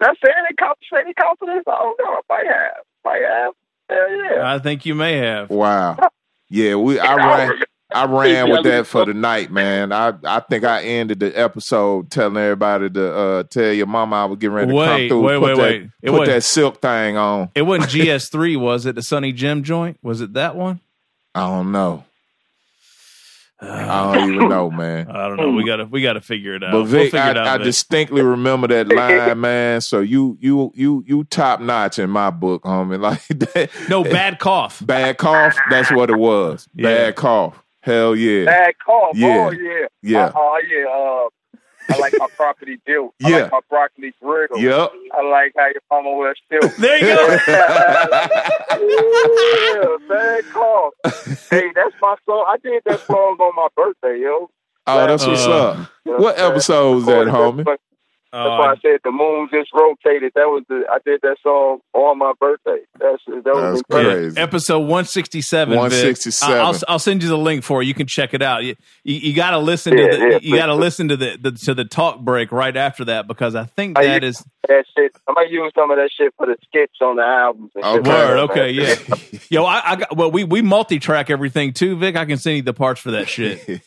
[0.00, 1.64] That's saying it compensated confidence.
[1.66, 2.12] I don't know.
[2.12, 2.84] I might have.
[3.04, 3.52] Might have.
[3.88, 4.54] Hell yeah.
[4.54, 5.48] I think you may have.
[5.50, 5.96] Wow.
[6.48, 7.14] Yeah, we I
[7.48, 7.60] ran
[8.02, 9.92] I ran with that for the night, man.
[9.92, 14.24] I I think I ended the episode telling everybody to uh, tell your mama I
[14.26, 15.20] was getting ready to come Wait, through.
[15.22, 15.82] wait, put wait, that, wait.
[16.02, 17.50] It put was- that silk thing on.
[17.54, 18.94] It wasn't GS three, was it?
[18.94, 19.98] The Sunny Jim joint?
[20.02, 20.80] Was it that one?
[21.34, 22.04] I don't know.
[23.60, 25.10] I don't even know, man.
[25.10, 25.50] I don't know.
[25.50, 26.72] We gotta we gotta figure it out.
[26.72, 27.38] But we'll Vic, it out.
[27.38, 29.80] I, I distinctly remember that line, man.
[29.80, 33.00] So you you you you top notch in my book, homie.
[33.06, 33.70] Like that.
[33.88, 34.84] no bad cough.
[34.84, 35.56] Bad cough.
[35.70, 36.68] That's what it was.
[36.74, 36.82] Yeah.
[36.88, 37.62] Bad cough.
[37.86, 38.44] Hell yeah.
[38.44, 39.12] Bad call.
[39.14, 39.46] Yeah.
[39.48, 39.86] Oh yeah.
[40.02, 40.32] Yeah.
[40.34, 40.86] Oh yeah.
[40.90, 41.28] Uh,
[41.88, 43.14] I like my property built.
[43.22, 43.36] I Yeah.
[43.44, 44.60] like my broccoli grilled.
[44.60, 44.90] Yep.
[45.16, 46.68] I like how your mama was still.
[46.80, 47.38] There you go.
[48.76, 50.90] yeah, bad call.
[51.50, 52.44] Hey, that's my song.
[52.48, 54.50] I did that song on my birthday, yo.
[54.88, 55.88] Oh, that's what's Uh, up.
[56.04, 57.64] What episode was that, homie?
[58.44, 60.32] That's why I Uh, said the moon just rotated.
[60.34, 62.78] That was the I did that song on my birthday.
[62.98, 64.12] That's that was That's incredible.
[64.14, 64.40] crazy.
[64.40, 65.78] episode 167 Vic.
[65.78, 66.58] 167.
[66.60, 67.86] I'll, I'll send you the link for it.
[67.86, 70.38] you can check it out you, you, you got to listen Yeah, to the yeah,
[70.42, 73.54] you got to listen to the, the to the talk break right after that because
[73.54, 75.12] i think Are that you- is That shit.
[75.28, 77.70] I might use some of that shit for the skits on the albums.
[77.74, 78.10] and oh, shit Okay.
[78.10, 81.96] like word that, okay yeah yo I, I got well we we multi-track everything too
[81.96, 83.60] vic i can send you the parts for that shit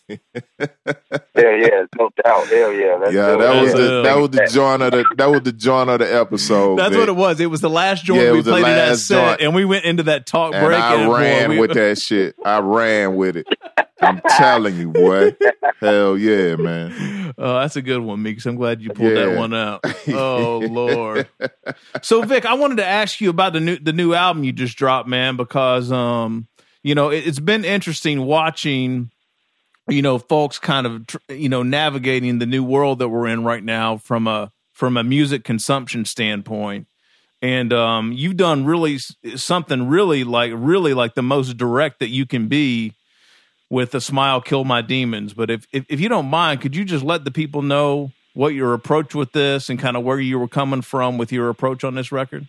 [1.35, 2.47] Yeah, yeah, no doubt.
[2.47, 2.97] Hell yeah.
[2.99, 3.39] That's Yeah, dope.
[3.41, 3.77] that was Yeah.
[3.77, 6.77] the that was the joint of the that was the joint of the episode.
[6.77, 6.99] that's Vic.
[6.99, 8.69] what it was it was the last joint Yeah, it we was the played in
[8.75, 9.41] that last set joint.
[9.41, 11.97] and we went into that talk And break I and boy, ran we- with that
[11.99, 12.35] shit.
[12.43, 13.47] I ran with it.
[14.01, 15.35] I'm telling you, boy.
[15.79, 17.33] Hell yeah, man.
[17.38, 18.45] Oh, that's a good one, Meeks.
[18.45, 19.83] I'm glad you pulled that one out.
[20.09, 21.27] Oh Lord.
[22.01, 24.77] So Vic, I wanted to ask you about the new the new album you just
[24.77, 26.47] dropped, man, because um,
[26.83, 29.12] you know, it, it's been interesting watching
[29.89, 33.63] you know, folks kind of you know, navigating the new world that we're in right
[33.63, 36.88] now from a from a music consumption standpoint.
[37.41, 38.97] And um, you've done really
[39.35, 42.93] something really like really like the most direct that you can be
[43.69, 46.84] with a smile kill my demons but if, if if you don't mind could you
[46.86, 50.39] just let the people know what your approach with this and kind of where you
[50.39, 52.47] were coming from with your approach on this record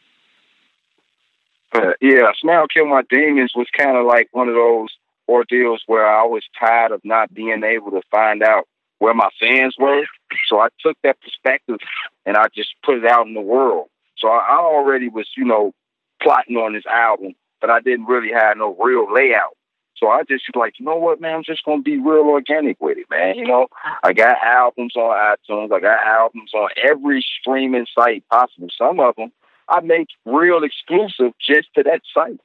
[1.72, 4.88] Uh, yeah, Smile Kill My Demons was kind of like one of those
[5.28, 8.66] ordeals where I was tired of not being able to find out
[8.98, 10.04] where my fans were.
[10.48, 11.78] So I took that perspective
[12.26, 13.88] and I just put it out in the world.
[14.18, 15.72] So I, I already was, you know,
[16.20, 19.56] plotting on this album, but I didn't really have no real layout.
[20.00, 22.80] So I just was like, you know what, man, I'm just gonna be real organic
[22.80, 23.36] with it, man.
[23.36, 23.68] You know,
[24.02, 28.68] I got albums on iTunes, I got albums on every streaming site possible.
[28.76, 29.30] Some of them
[29.68, 32.40] I make real exclusive just to that site.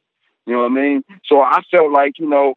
[0.45, 1.03] You know what I mean?
[1.25, 2.53] So I felt like, you know,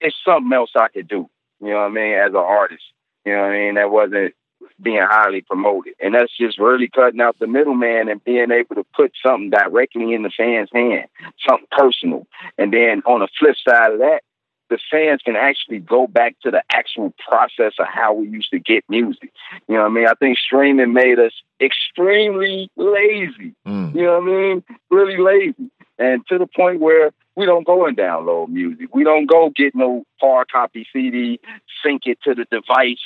[0.00, 1.28] it's something else I could do,
[1.60, 2.84] you know what I mean, as an artist.
[3.24, 3.74] You know what I mean?
[3.74, 4.34] That wasn't
[4.80, 5.94] being highly promoted.
[6.00, 10.12] And that's just really cutting out the middleman and being able to put something directly
[10.12, 11.08] in the fan's hand,
[11.46, 12.26] something personal.
[12.58, 14.20] And then on the flip side of that,
[14.68, 18.58] the fans can actually go back to the actual process of how we used to
[18.58, 19.32] get music.
[19.68, 20.06] You know what I mean?
[20.08, 23.54] I think streaming made us extremely lazy.
[23.66, 23.94] Mm.
[23.94, 24.64] You know what I mean?
[24.90, 25.70] Really lazy.
[25.98, 28.94] And to the point where we don't go and download music.
[28.94, 31.38] We don't go get no hard copy CD,
[31.84, 32.96] sync it to the device,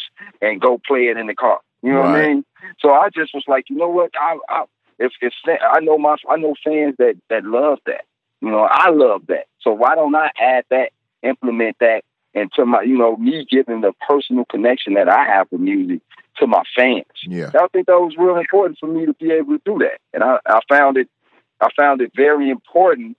[0.41, 1.61] and go play it in the car.
[1.83, 2.45] You know what I mean?
[2.79, 4.11] So I just was like, you know what?
[4.15, 4.65] I, I
[4.99, 8.05] if if I know my I know fans that that love that.
[8.41, 9.47] You know, I love that.
[9.61, 13.93] So why don't I add that, implement that into my, you know, me giving the
[14.09, 16.01] personal connection that I have with music
[16.39, 17.05] to my fans.
[17.27, 17.51] Yeah.
[17.55, 20.01] I think that was real important for me to be able to do that.
[20.15, 21.11] And I, I found it
[21.61, 23.17] I found it very important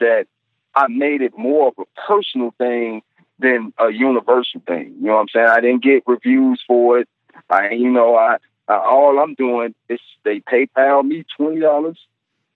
[0.00, 0.26] that
[0.74, 3.02] I made it more of a personal thing
[3.38, 4.94] than a universal thing.
[5.00, 5.48] You know what I'm saying?
[5.48, 7.08] I didn't get reviews for it.
[7.50, 8.36] I, you know, I,
[8.68, 11.98] I all I'm doing is they PayPal me twenty dollars,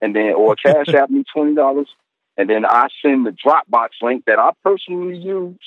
[0.01, 1.89] and then or Cash App me twenty dollars,
[2.37, 5.59] and then I send the Dropbox link that I personally use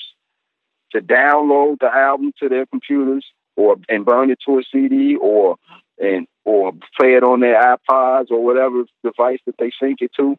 [0.93, 5.57] to download the album to their computers or and burn it to a CD or
[5.99, 10.37] and or play it on their iPods or whatever device that they sync it to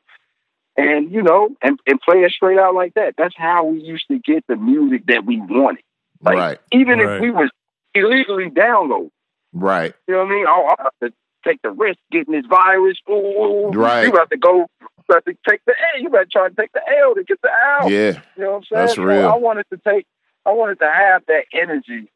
[0.76, 3.14] and you know, and, and play it straight out like that.
[3.18, 5.82] That's how we used to get the music that we wanted.
[6.22, 6.58] Like, right.
[6.72, 7.16] Even right.
[7.16, 7.50] if we was
[7.94, 9.10] illegally download,
[9.52, 9.92] Right.
[10.08, 10.46] you know what I mean?
[10.48, 11.12] Oh, I have to
[11.44, 12.96] take the risk getting this virus.
[13.10, 14.06] Ooh, Right.
[14.06, 14.66] You have to go.
[14.80, 16.00] You have to take the L.
[16.00, 17.90] You better try to take the L to get the L.
[17.90, 18.20] Yeah.
[18.36, 18.86] You know what I'm saying?
[18.86, 19.28] That's So real.
[19.28, 20.06] I wanted to take.
[20.46, 22.10] I wanted to have that energy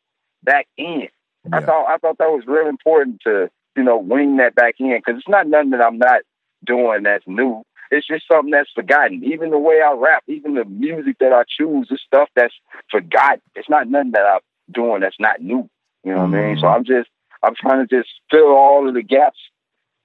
[0.47, 1.09] back in.
[1.53, 4.97] I thought I thought that was real important to you know wing that back in
[4.97, 6.23] because it's not nothing that I'm not
[6.65, 7.63] doing that's new.
[7.91, 9.23] It's just something that's forgotten.
[9.23, 12.55] Even the way I rap, even the music that I choose, is stuff that's
[12.91, 13.43] forgotten.
[13.55, 14.41] It's not nothing that I'm
[14.73, 15.69] doing that's not new.
[16.03, 16.57] You know what I mean?
[16.57, 16.77] So mm-hmm.
[16.77, 17.09] I'm just
[17.43, 19.39] I'm trying to just fill all of the gaps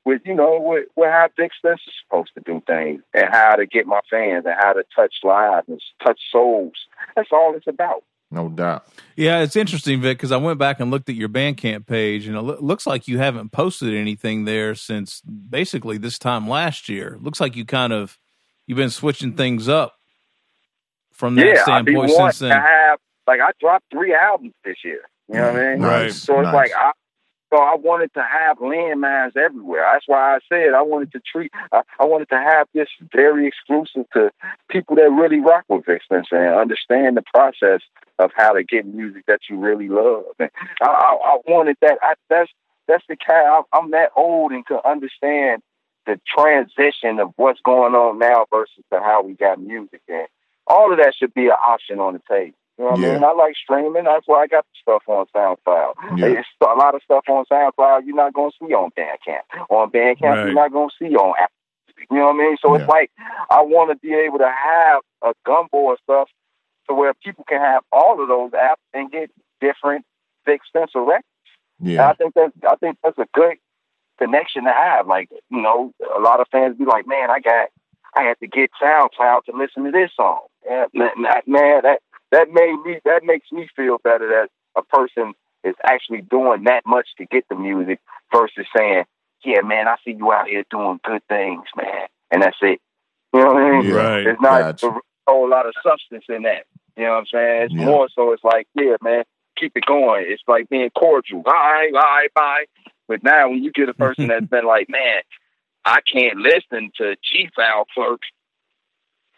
[0.05, 3.65] with you know with, with how Vic Spencer's supposed to do things and how to
[3.65, 6.73] get my fans and how to touch lives and touch souls.
[7.15, 8.03] That's all it's about.
[8.31, 8.87] No doubt.
[9.17, 12.37] Yeah, it's interesting, Vic, because I went back and looked at your Bandcamp page, and
[12.37, 17.17] it loo- looks like you haven't posted anything there since basically this time last year.
[17.21, 18.17] Looks like you kind of
[18.67, 19.95] you've been switching things up
[21.11, 22.61] from that yeah, standpoint wanting since to then.
[22.61, 25.01] have like I dropped three albums this year.
[25.27, 25.81] You know what I mean?
[25.81, 26.03] Right.
[26.03, 26.21] Nice.
[26.21, 26.53] So it's nice.
[26.53, 26.91] like I
[27.51, 29.85] so I wanted to have landmines everywhere.
[29.91, 33.47] That's why I said I wanted to treat I, I wanted to have this very
[33.47, 34.31] exclusive to
[34.69, 37.81] people that really rock with Spencer and understand the process
[38.19, 40.25] of how to get music that you really love.
[40.39, 40.49] And
[40.81, 41.97] I, I, wanted that.
[42.01, 42.51] I, that's
[42.87, 43.47] that's the kind.
[43.47, 45.61] I, I'm that old and can understand
[46.05, 50.01] the transition of what's going on now versus to how we got music.
[50.07, 50.27] And
[50.67, 52.55] all of that should be an option on the table.
[52.81, 53.09] You know what Yeah.
[53.09, 53.23] I mean?
[53.23, 54.03] I like streaming.
[54.05, 56.17] That's why I got the stuff on SoundCloud.
[56.17, 56.39] Yeah.
[56.39, 59.41] It's a lot of stuff on SoundCloud you're not going to see on Bandcamp.
[59.69, 60.45] On Bandcamp, Right.
[60.45, 61.53] you're not going to see on Apple.
[62.09, 62.57] You know what I mean?
[62.59, 62.81] So Yeah.
[62.81, 63.11] it's like
[63.51, 66.27] I want to be able to have a gumbo of stuff
[66.89, 70.03] to where people can have all of those apps and get different
[70.47, 71.25] Vic Spencer records.
[71.79, 72.09] And Yeah.
[72.09, 73.57] I think that's I think that's a good
[74.17, 75.05] connection to have.
[75.05, 77.69] Like, you know, a lot of fans be like, Man, I got
[78.15, 80.41] I had to get SoundCloud to listen to this song.
[80.69, 85.33] And man, that- that that made me that makes me feel better that a person
[85.63, 87.99] is actually doing that much to get the music
[88.33, 89.03] versus saying,
[89.43, 92.07] Yeah, man, I see you out here doing good things, man.
[92.31, 92.79] And that's it.
[93.33, 93.85] You know what I mean?
[93.85, 93.95] Yeah.
[93.95, 94.27] Right.
[94.27, 94.87] It's not Gotcha.
[94.87, 96.65] a whole lot of substance in that.
[96.97, 97.61] You know what I'm saying?
[97.63, 97.85] It's Yeah.
[97.85, 99.23] more so it's like, yeah, man,
[99.57, 100.25] keep it going.
[100.27, 101.43] It's like being cordial.
[101.45, 102.65] All right, all right, bye.
[103.07, 105.21] But now when you get a person that's been like, man,
[105.85, 108.21] I can't listen to G File Clerk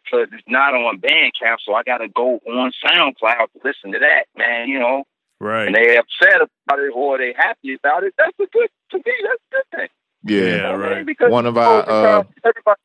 [0.04, 4.00] because it's not on Bandcamp, so I got to go on SoundCloud to listen to
[4.00, 5.04] that, man, you know,
[5.40, 5.68] right.
[5.68, 8.14] and they upset about it or they happy about it.
[8.18, 9.88] That's a good, to me, that's a good thing.
[10.26, 10.38] Yeah.
[10.38, 10.98] Yeah, You know what I mean?
[10.98, 11.06] right.
[11.06, 12.80] Because One of our, uh, everybody,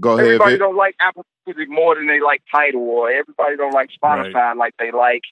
[0.00, 0.60] Go ahead, everybody Vic.
[0.60, 4.74] don't like Apple Music more than they like Tidal, or everybody don't like Spotify like
[4.78, 5.22] they like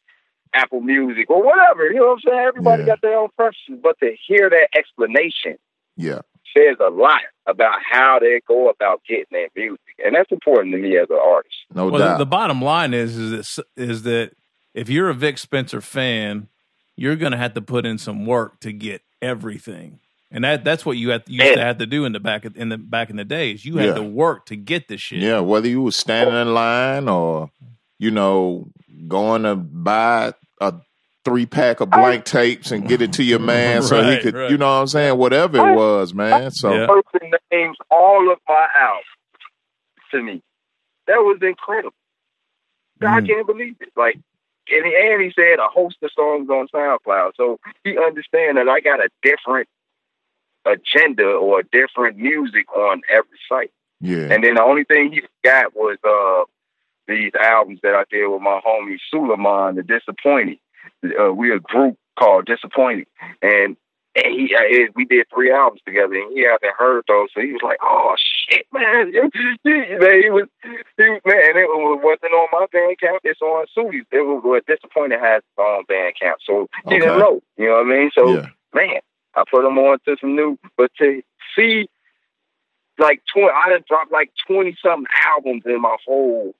[0.54, 1.87] Apple Music, or whatever.
[1.87, 2.40] You know what I'm saying?
[2.46, 2.87] Everybody Yeah.
[2.88, 5.56] got their own preferences, but to hear that explanation
[5.96, 6.20] Yeah.
[6.56, 10.78] Says a lot about how they go about getting their music, and that's important to
[10.78, 11.54] me as an artist.
[11.74, 12.18] No well, the, doubt.
[12.18, 14.32] the bottom line is is that, is that
[14.74, 16.48] if you're a Vic Spencer fan,
[16.96, 19.98] you're going to have to put in some work to get everything,
[20.30, 22.68] and that that's what you had used to have to do in the back in
[22.68, 23.64] the back in the days.
[23.64, 23.94] You had Yeah.
[23.94, 25.20] to work to get the shit.
[25.20, 27.50] Yeah, whether you were standing in line or,
[27.98, 28.68] you know,
[29.08, 30.74] going to buy a
[31.30, 34.50] three pack of blank tapes and get it to your man so he could, right.
[34.50, 35.16] you know what I'm saying?
[35.16, 36.50] Whatever it was, man.
[36.50, 36.86] So, Yeah.
[36.86, 39.04] person names all of my albums
[40.10, 40.42] to me.
[41.06, 41.94] That was incredible.
[43.02, 43.26] I Mm.
[43.28, 43.90] can't believe it.
[43.96, 44.16] Like,
[44.72, 48.68] and he, and he said a host of songs on SoundCloud, so he understand that
[48.68, 49.68] I got a different
[50.66, 53.70] agenda or different music on every site.
[54.00, 54.32] yeah.
[54.32, 56.44] And then the only thing he got was uh
[57.08, 60.58] these albums that I did with my homie Suleiman, the Disappointing.
[61.05, 63.07] Uh, we're a group called Disappointed,
[63.42, 63.76] and
[64.16, 67.40] and he uh, it, we did three albums together, and he hasn't heard those, so
[67.40, 70.48] he was like, "Oh shit, man!" man he was,
[70.96, 73.20] he was man, it was, wasn't on my Bandcamp.
[73.24, 74.07] It's on Sudi's.
[74.11, 77.18] It was what Disappointing has its own Bandcamp, so he didn't Okay.
[77.20, 77.40] know.
[77.57, 78.11] You know what I mean?
[78.18, 78.46] So yeah.
[78.74, 79.00] man,
[79.37, 81.22] I put him on to some new, but to
[81.57, 81.88] see
[82.98, 83.50] like twenty.
[83.55, 86.55] I done dropped like twenty something albums in my whole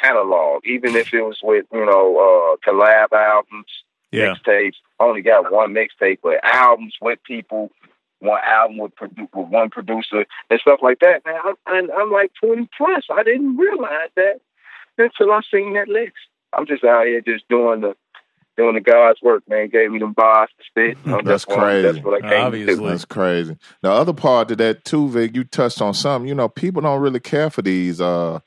[0.00, 3.66] catalog, even if it was with you know uh collab albums,
[4.10, 4.34] Yeah.
[4.34, 4.74] mixtapes.
[5.00, 7.70] I only got one mixtape, but albums with people,
[8.20, 11.24] one album with, produ- with one producer and stuff like that.
[11.26, 13.04] Man, I'm, I'm, I'm like twenty plus.
[13.12, 14.40] I didn't realize that
[14.98, 16.12] until I seen that list.
[16.52, 17.94] I'm just out here just doing the
[18.56, 19.70] doing the God's work, man.
[19.70, 20.98] Gave me them bars to spit.
[21.06, 21.90] I'm That's just what- crazy.
[21.92, 22.76] That's what I came Obviously.
[22.76, 22.82] to.
[22.90, 23.56] That's crazy.
[23.80, 26.28] The other part of that too, Vic, you touched on something.
[26.28, 28.40] You know, people don't really care for these uh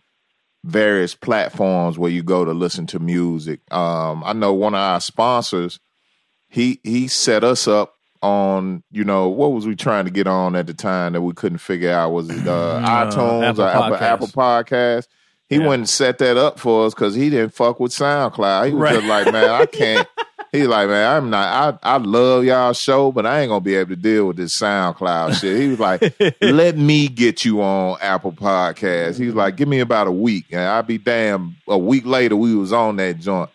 [0.66, 3.60] various platforms where you go to listen to music.
[3.72, 5.80] Um, I know one of our sponsors,
[6.50, 10.56] he he set us up on, you know, what was we trying to get on
[10.56, 12.10] at the time that we couldn't figure out?
[12.12, 12.52] Was it uh,
[12.84, 14.02] Uh, iTunes Apple or Apple, Podcasts.
[14.02, 15.08] Apple Podcast?
[15.48, 15.68] He Yeah.
[15.68, 18.68] went and set that up for us because he didn't fuck with SoundCloud.
[18.68, 18.96] He was Right.
[18.96, 20.08] just like, man, I can't.
[20.52, 21.80] He's like, man, I'm not.
[21.84, 24.58] I I love y'all show, but I ain't gonna be able to deal with this
[24.58, 25.60] SoundCloud shit.
[25.60, 29.20] He was like, let me get you on Apple Podcasts.
[29.20, 31.56] He was like, give me about a week, and I'll be damn.
[31.68, 33.50] A week later, we was on that joint.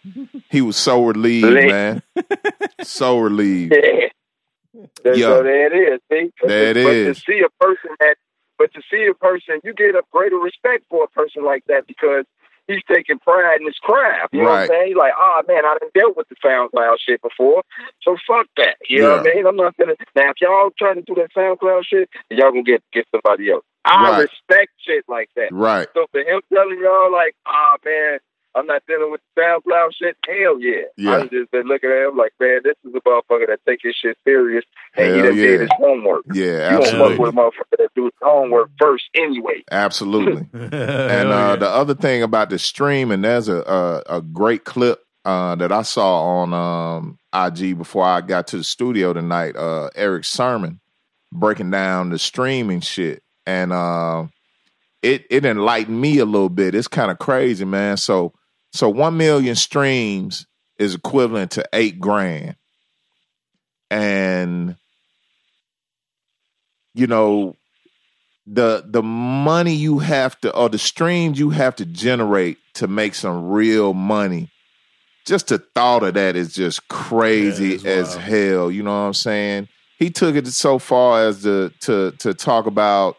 [0.51, 2.03] He was so relieved, man.
[2.83, 3.75] So relieved.
[5.05, 5.15] Yeah.
[5.15, 5.43] So Yeah.
[5.43, 6.01] there it is.
[6.13, 6.31] See?
[6.41, 7.17] But There it to, but is.
[7.19, 8.17] to see a person that,
[8.59, 11.87] but to see a person, you get a greater respect for a person like that
[11.87, 12.25] because
[12.71, 14.33] he's taking pride in his craft.
[14.33, 14.89] You know what I'm saying?
[14.89, 17.63] He's like, oh man, I done dealt with the SoundCloud shit before,
[18.03, 18.77] so fuck that.
[18.89, 19.47] You know what I mean?
[19.47, 19.95] I'm not gonna.
[20.15, 23.65] Now, if y'all trying to do that SoundCloud shit, y'all gonna get get somebody else.
[23.85, 24.29] I Right.
[24.29, 25.53] respect shit like that.
[25.53, 25.89] Right.
[25.95, 28.19] So for him telling y'all like, ah man,
[28.55, 30.83] I'm not dealing with the SoundCloud shit, hell yeah.
[30.97, 31.17] Yeah.
[31.17, 33.95] I've just been looking at him like, man, this is a motherfucker that take his
[33.95, 34.65] shit serious
[34.97, 35.59] and he Hell done did yeah.
[35.59, 36.25] his homework.
[36.33, 36.71] Yeah, absolutely.
[36.71, 37.19] You don't fuck absolutely.
[37.19, 39.63] with a motherfucker that do his homework first anyway.
[39.71, 40.47] Absolutely.
[40.81, 45.55] And uh, the other thing about the streaming, there's a a, a great clip uh,
[45.57, 49.57] that I saw on um, IG before I got to the studio tonight.
[49.57, 50.81] Uh, Erick Sermon
[51.33, 54.27] breaking down the streaming shit, and uh,
[55.03, 56.75] it it enlightened me a little bit.
[56.75, 57.97] It's kind of crazy, man.
[57.97, 58.33] So
[58.73, 60.47] so one million streams
[60.79, 62.57] is equivalent to eight grand,
[63.91, 64.77] and
[66.95, 67.57] you know
[68.47, 73.15] the the money you have to or the streams you have to generate to make
[73.15, 74.49] some real money
[75.27, 78.21] just the thought of that is just crazy Yeah, as wild.
[78.23, 78.71] hell.
[78.71, 79.69] You know what i'm saying?
[79.99, 83.17] He took it so far as to to to talk about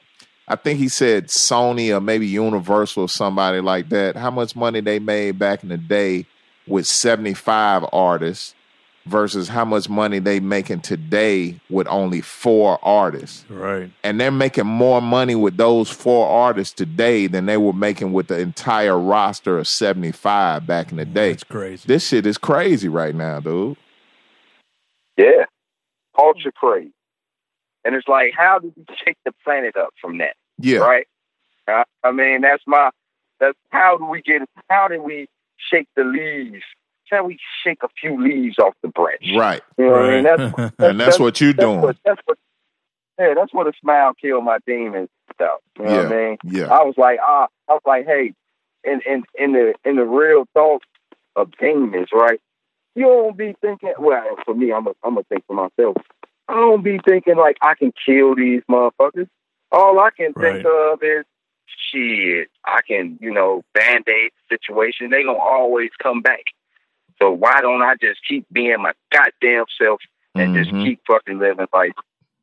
[0.48, 4.82] i think he said sony or maybe universal or somebody like that how much money
[4.82, 6.26] they made back in the day
[6.68, 8.56] with 75 artists
[9.06, 13.92] versus how much money they making today with only four artists right.
[14.04, 18.28] and they're making more money with those four artists today than they were making with
[18.28, 21.32] the entire roster of 75 back in the mm, day.
[21.32, 21.84] That's crazy.
[21.88, 23.78] This shit is crazy right now, dude.
[25.18, 25.46] Yeah.
[26.16, 26.92] Culture craze.
[27.84, 30.36] And it's like, how did we shake the planet up from that?
[30.60, 30.80] Yeah.
[30.80, 31.08] Right?
[31.68, 32.92] I, I mean, that's my,
[33.40, 36.64] that's how do we get, how do we shake the leaves?
[37.10, 39.26] How we shake a few leaves off the branch?
[39.36, 39.62] Right.
[39.78, 40.24] You know what I mean?
[40.24, 40.72] That's, Right.
[40.90, 41.82] And that's what you're that's doing.
[41.82, 42.38] What, that's what,
[43.20, 45.60] yeah, that's what a smile kill my demons stuff.
[45.78, 46.38] You know what I mean?
[46.46, 46.68] Yeah.
[46.68, 48.34] I was like, ah, I was like, hey,
[48.84, 50.84] in in in the in the real thought
[51.36, 52.40] of demons, right?
[52.96, 53.94] You don't be thinking.
[54.00, 55.98] Well, for me, I'm a, I'm gonna think for myself.
[56.48, 59.28] I don't be thinking like I can kill these motherfuckers.
[59.72, 61.26] All I can think of is
[61.92, 62.50] shit.
[62.66, 65.10] I can, you know, band aid the situation.
[65.10, 66.44] They gonna always come back.
[67.22, 70.02] So why don't I just keep being my goddamn self
[70.36, 70.84] and just Mhm.
[70.84, 71.94] keep fucking living life?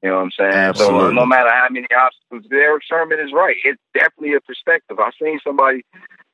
[0.02, 0.52] You know what I'm saying?
[0.52, 1.08] So Absolutely.
[1.08, 3.56] uh, no matter how many obstacles, Erick Sermon is right.
[3.64, 4.98] It's definitely a perspective.
[5.00, 5.84] I seen somebody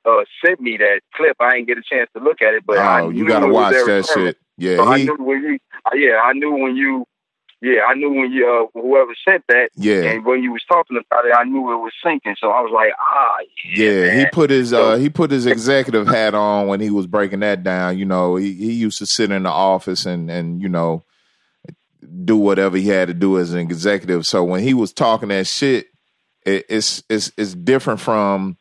[0.05, 1.37] uh, send me that clip.
[1.41, 3.73] I didn't get a chance to look at it, but I Oh, you gotta watch
[3.73, 4.35] that Sermon.
[4.35, 4.39] shit.
[4.59, 7.07] Yeah, So I knew when you, uh, yeah, I knew when you,
[7.65, 10.97] yeah, I knew when you, uh, whoever sent that, yeah, and when you was talking
[10.99, 12.37] about it, I knew it was sinking.
[12.39, 13.37] So I was like, ah,
[13.75, 14.19] yeah, yeah.
[14.19, 17.41] He put his So- uh he put his executive hat on when he was breaking
[17.41, 17.99] that down.
[17.99, 21.05] You know, he he used to sit in the office and and you know
[22.25, 24.27] do whatever he had to do as an executive.
[24.27, 25.87] So when he was talking that shit,
[26.45, 28.57] it, it's it's it's different from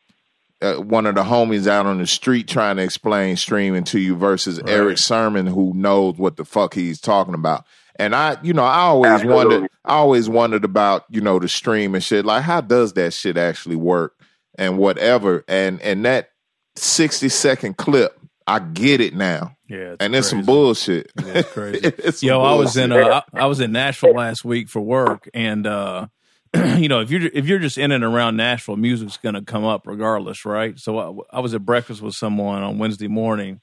[0.62, 4.16] uh, one of the homies out on the street trying to explain streaming to you
[4.16, 4.70] versus Right.
[4.70, 7.64] Erick Sermon who knows what the fuck he's talking about.
[7.96, 9.36] And I, you know, I always Absolutely.
[9.36, 12.24] wondered, I always wondered about, you know, the stream and shit.
[12.24, 14.14] Like, how does that shit actually work
[14.58, 15.44] and whatever?
[15.46, 16.30] And and that
[16.76, 19.56] sixty second clip, I get it now.
[19.68, 19.92] Yeah.
[19.92, 21.10] it's And it's some bullshit.
[21.24, 21.80] Yeah, it's crazy.
[21.98, 23.10] It's some Yo, I was in bullshit.
[23.10, 26.08] uh, I, I was in Nashville last week for work, and uh,
[26.76, 29.86] you know if you're if you're just in and around Nashville, music's gonna come up
[29.86, 30.78] regardless, right?
[30.78, 30.98] So
[31.32, 33.60] I, I was at breakfast with someone on Wednesday morning,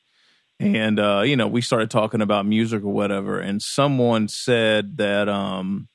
[0.62, 5.28] and uh, you know we started talking about music or whatever, and someone said that
[5.28, 5.88] um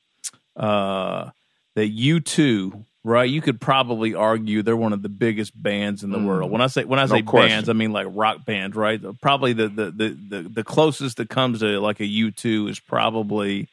[0.57, 1.31] uh
[1.75, 3.31] that U two right?
[3.31, 6.25] You could probably argue they're one of the biggest bands in the Mm.
[6.25, 6.51] world.
[6.51, 7.51] When I say when I No say question.
[7.51, 9.01] bands, I mean like rock bands, right?
[9.23, 12.81] Probably the the the the, the closest that comes to like a U two is
[12.81, 13.69] probably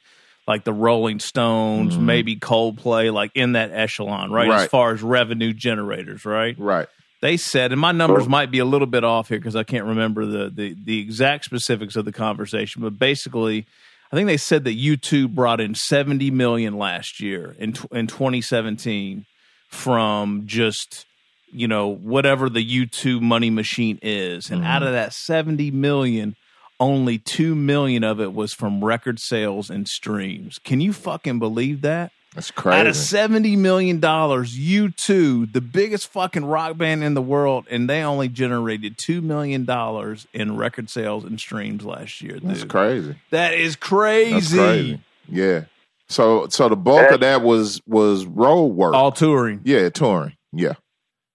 [0.48, 2.02] like the Rolling Stones, Mhm.
[2.02, 4.50] maybe Coldplay, like in that echelon, right?
[4.52, 6.54] As far as revenue generators, right?
[6.60, 6.88] Right.
[7.24, 9.86] They said, and my numbers might be a little bit off here because I can't
[9.86, 13.66] remember the, the the exact specifics of the conversation, but basically,
[14.12, 18.08] I think they said that U two brought in seventy million last year in in
[18.08, 19.26] 2017
[19.70, 21.06] from just
[21.50, 24.68] you know whatever the YouTube money machine is, and Mhm.
[24.68, 26.36] out of that seventy million,
[26.78, 30.60] only two million of it was from record sales and streams.
[30.60, 32.12] Can you fucking believe that?
[32.36, 32.80] That's crazy.
[32.80, 37.66] Out of seventy million dollars, U two, the biggest fucking rock band in the world,
[37.70, 42.40] and they only generated two million dollars in record sales and streams last year.
[42.40, 42.50] Dude.
[42.50, 43.16] That's crazy.
[43.30, 44.34] That is crazy.
[44.34, 45.02] That's crazy.
[45.30, 45.66] Yeah.
[46.10, 48.96] So so the bulk of that was was road work.
[48.96, 49.62] All touring.
[49.64, 50.36] Yeah, touring.
[50.52, 50.74] Yeah.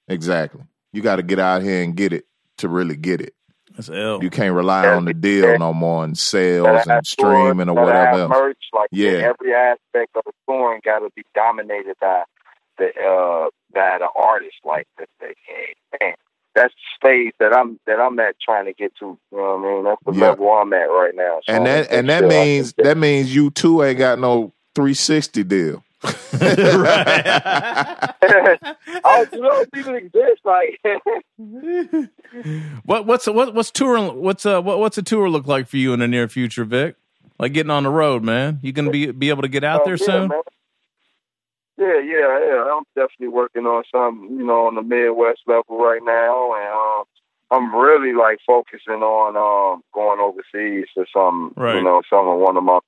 [0.09, 0.63] Exactly.
[0.93, 2.25] You got to get out here and get it
[2.59, 3.35] to really get it.
[3.79, 4.21] That's L.
[4.25, 8.31] You can't rely on the deal no more and sales and streaming or whatever else.
[8.31, 9.33] Merch, like Yeah.
[9.39, 12.25] every aspect of the touring got to be dominated by
[12.77, 14.57] the uh by the artist.
[14.65, 15.33] Like the, the,
[16.01, 16.15] man,
[16.57, 19.17] that's the stage that I'm that I'm at trying to get to.
[19.31, 19.85] You know what I mean?
[19.85, 20.31] That's the Yeah.
[20.31, 21.39] level I'm at right now.
[21.47, 25.85] So And that and that means that means U two ain't got no 360 deal.
[29.05, 30.41] Oh, you know, even exist.
[30.45, 30.81] Like,
[32.85, 34.21] what what's what what's touring?
[34.23, 36.97] What's uh what, what's a tour look like for you in the near future, Vic?
[37.39, 38.59] Like getting on the road, man.
[38.63, 40.29] You gonna be be able to get out uh, there yeah, soon?
[40.29, 40.43] man.
[41.79, 42.65] Yeah, yeah, yeah.
[42.77, 47.05] I'm definitely working on some, you know, on the Midwest level right now, and um,
[47.51, 51.77] I'm really like focusing on um going overseas or some, Right.
[51.77, 52.81] you know, some of one of my.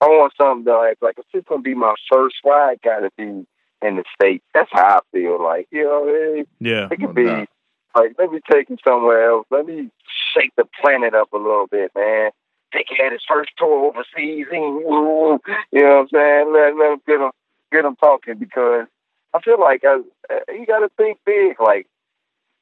[0.00, 3.46] I want something that like, like it's gonna be my first fly, it gotta be
[3.82, 4.44] in the states.
[4.54, 5.42] That's how I feel.
[5.42, 6.88] Like, you know, it, Yeah.
[6.90, 7.48] it could be doubt.
[7.96, 9.46] like, let me take him somewhere else.
[9.50, 9.90] Let me
[10.34, 12.30] shake the planet up a little bit, man.
[12.72, 14.46] Dick had his first tour overseas.
[14.50, 15.38] He, you know
[15.70, 16.52] what I'm saying?
[16.52, 17.30] Let, let him get him,
[17.70, 18.86] get him talking because
[19.32, 19.98] I feel like uh,
[20.30, 21.60] uh, you got to think big.
[21.60, 21.86] Like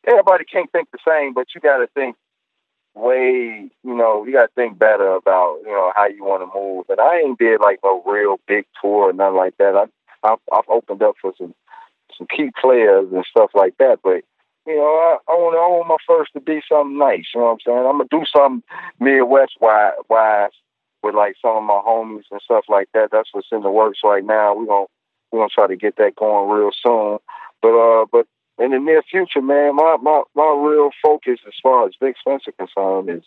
[0.07, 2.17] everybody can't think the same, but you got to think
[2.95, 3.71] way.
[3.85, 6.87] You know, you got to think better about you know how you want to move.
[6.89, 9.77] And I ain't did like no real big tour or nothing like that.
[9.77, 9.85] I,
[10.29, 11.55] I've, I've opened up for some
[12.17, 14.23] some key players and stuff like that, but
[14.67, 17.27] you know, I, I want I want my first to be something nice.
[17.35, 17.79] You know what I'm saying?
[17.79, 18.63] I'm gonna do something
[19.01, 20.51] Midwest wise, wise
[21.03, 23.11] with like some of my homies and stuff like that.
[23.11, 24.55] That's what's in the works right now.
[24.55, 24.87] We gonna
[25.33, 27.19] we gonna try to get that going real soon.
[27.61, 28.27] But uh, but
[28.59, 32.53] in the near future, man, my my my real focus as far as Vic Spencer
[32.53, 33.25] concerned is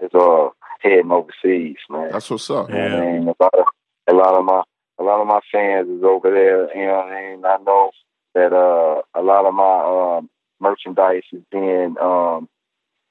[0.00, 0.48] is uh
[0.80, 2.10] heading overseas, man.
[2.12, 2.68] That's what's up.
[2.68, 3.28] You know what I mean?
[3.28, 3.66] A lot of
[4.06, 4.62] a lot of my
[4.98, 6.76] a lot of my fans is over there.
[6.76, 7.44] You know what I mean?
[7.44, 7.90] I know
[8.34, 12.48] that uh a lot of my um merchandise is being um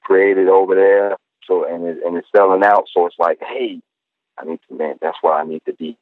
[0.04, 1.16] created over there.
[1.46, 2.86] So and it, and it's selling out.
[2.92, 3.80] So it's like, hey,
[4.38, 4.96] I need to man.
[5.00, 5.98] That's where I need to be.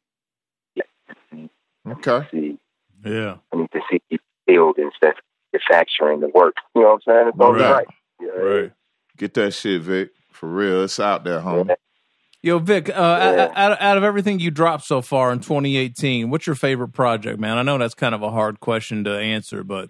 [1.86, 2.26] Okay.
[2.30, 2.58] See,
[3.04, 3.36] Yeah.
[3.52, 5.24] I need to see the field instead of
[5.54, 6.56] manufacturing the work.
[6.74, 7.28] You know what I'm saying?
[7.28, 7.72] It's all Right.
[7.72, 7.88] right.
[8.20, 8.72] Yeah, Right.
[9.16, 10.10] Get that shit, Vic.
[10.30, 10.82] For real.
[10.82, 11.76] It's out there, homie.
[12.42, 13.44] Yo, Vic, uh, Yeah.
[13.44, 17.38] out, out, out of everything you dropped so far in 2018, what's your favorite project,
[17.38, 17.56] man?
[17.56, 19.88] I know that's kind of a hard question to answer, but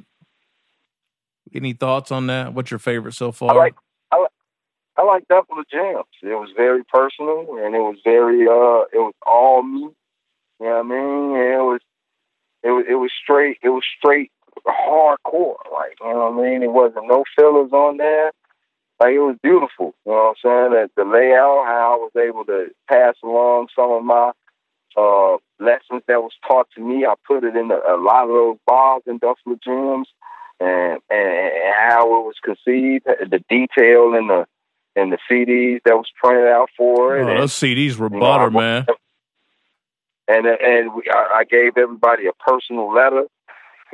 [1.54, 2.52] any thoughts on that?
[2.54, 3.50] What's your favorite so far?
[3.50, 3.74] I like
[4.12, 4.30] I like
[4.96, 6.04] I like Double the Jams.
[6.22, 9.80] It was very personal and it was very uh it was all me.
[10.60, 11.36] You know what I mean?
[11.36, 11.80] And it was
[12.62, 14.30] it was it was straight it was straight
[14.72, 15.56] hardcore.
[15.72, 16.62] Like, you know what I mean?
[16.62, 18.32] It wasn't no fillers on there.
[19.00, 19.94] Like it was beautiful.
[20.06, 20.72] You know what I'm saying?
[20.72, 24.32] That the layout, how I was able to pass along some of my
[24.96, 27.04] uh lessons that was taught to me.
[27.04, 30.08] I put it in a, a lot of those bars and Duffler Gems
[30.60, 34.46] and, and and how it was conceived, the detail in the
[34.96, 37.24] in the CDs that was printed out for it.
[37.24, 38.86] Oh, and, those CDs were you know, man.
[40.28, 43.24] and and we, I, I gave everybody a personal letter.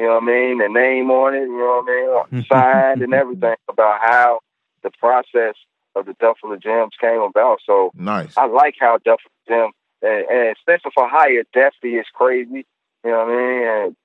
[0.00, 0.58] You know what I mean?
[0.58, 1.42] The name on it.
[1.42, 2.44] You know what I mean?
[2.50, 4.40] Signed and everything about how
[4.82, 5.54] the process
[5.94, 7.58] of the Duffler Gems came about.
[7.66, 8.32] So Nice.
[8.36, 12.64] I like how Duffler Gems and, and Spencer for Hire definitely is crazy.
[13.04, 13.66] You know what I mean?
[13.68, 13.96] And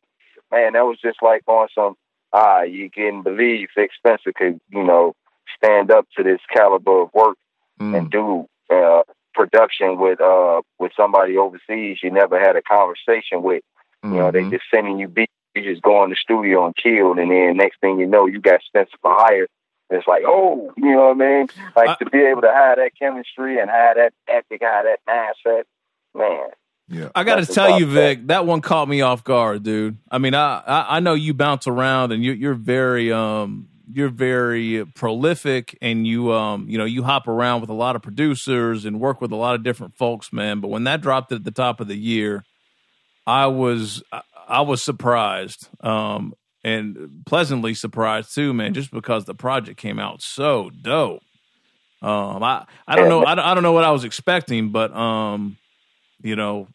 [0.52, 1.96] man, that was just like on some
[2.34, 5.14] ah, you can believe Vic Spencer could, you know,
[5.56, 7.38] stand up to this caliber of work
[7.82, 7.98] Mm.
[7.98, 13.64] and do uh, production with uh with somebody overseas you never had a conversation with.
[14.02, 14.52] You know, they Mhm.
[14.52, 15.34] just sending you beats.
[15.56, 18.42] You just go in the studio and kill, and then next thing you know, you
[18.42, 19.48] got Spencer for hire.
[19.90, 21.48] It's like, oh, you know what I mean?
[21.76, 25.00] Like I- to be able to have that chemistry and have that ethic, have that
[25.08, 25.64] mindset,
[26.14, 26.50] man.
[26.88, 27.10] Yeah.
[27.16, 27.92] I got to tell about you, that.
[28.18, 29.98] Vic, that one caught me off guard, dude.
[30.12, 34.10] I mean, I I, I know you bounce around and you, you're very um you're
[34.10, 38.86] very prolific and you um you know you hop around with a lot of producers
[38.86, 40.60] and work with a lot of different folks, man.
[40.60, 42.44] But when that dropped at the top of the year,
[43.26, 44.04] I was
[44.48, 46.34] I, was surprised um
[46.64, 51.22] and pleasantly surprised too, man, just because the project came out so dope.
[52.02, 54.96] Um, I I don't know I don't, I don't know what I was expecting, but
[54.96, 55.58] um,
[56.22, 56.68] you know,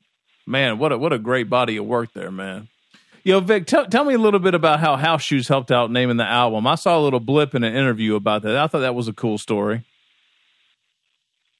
[0.46, 2.68] man, what a what a great body of work there, man.
[3.22, 6.16] Yo, Vic, tell tell me a little bit about how House Shoes helped out naming
[6.16, 6.66] the album.
[6.66, 8.56] I saw a little blip in an interview about that.
[8.56, 9.84] I thought that was a cool story.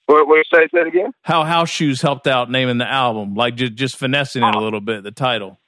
[0.07, 1.13] What, what say that again?
[1.23, 4.81] How House Shoes helped out naming the album, like just just finessing it a little
[4.81, 5.61] bit, the title.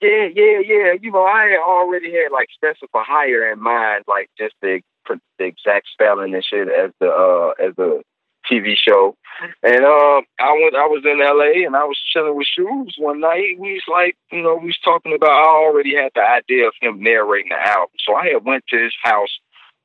[0.00, 0.92] Yeah, yeah, yeah.
[1.00, 5.44] You know, I already had like Spencer for Hire in mind, like just the, the
[5.44, 8.02] exact spelling and shit as the uh as the
[8.50, 9.14] TV show.
[9.62, 10.74] And um, I went.
[10.74, 11.64] I was in L.A.
[11.64, 13.58] and I was chilling with Shoes one night.
[13.58, 15.30] We was like, you know, we was talking about.
[15.30, 18.78] I already had the idea of him narrating the album, so I had went to
[18.82, 19.38] his house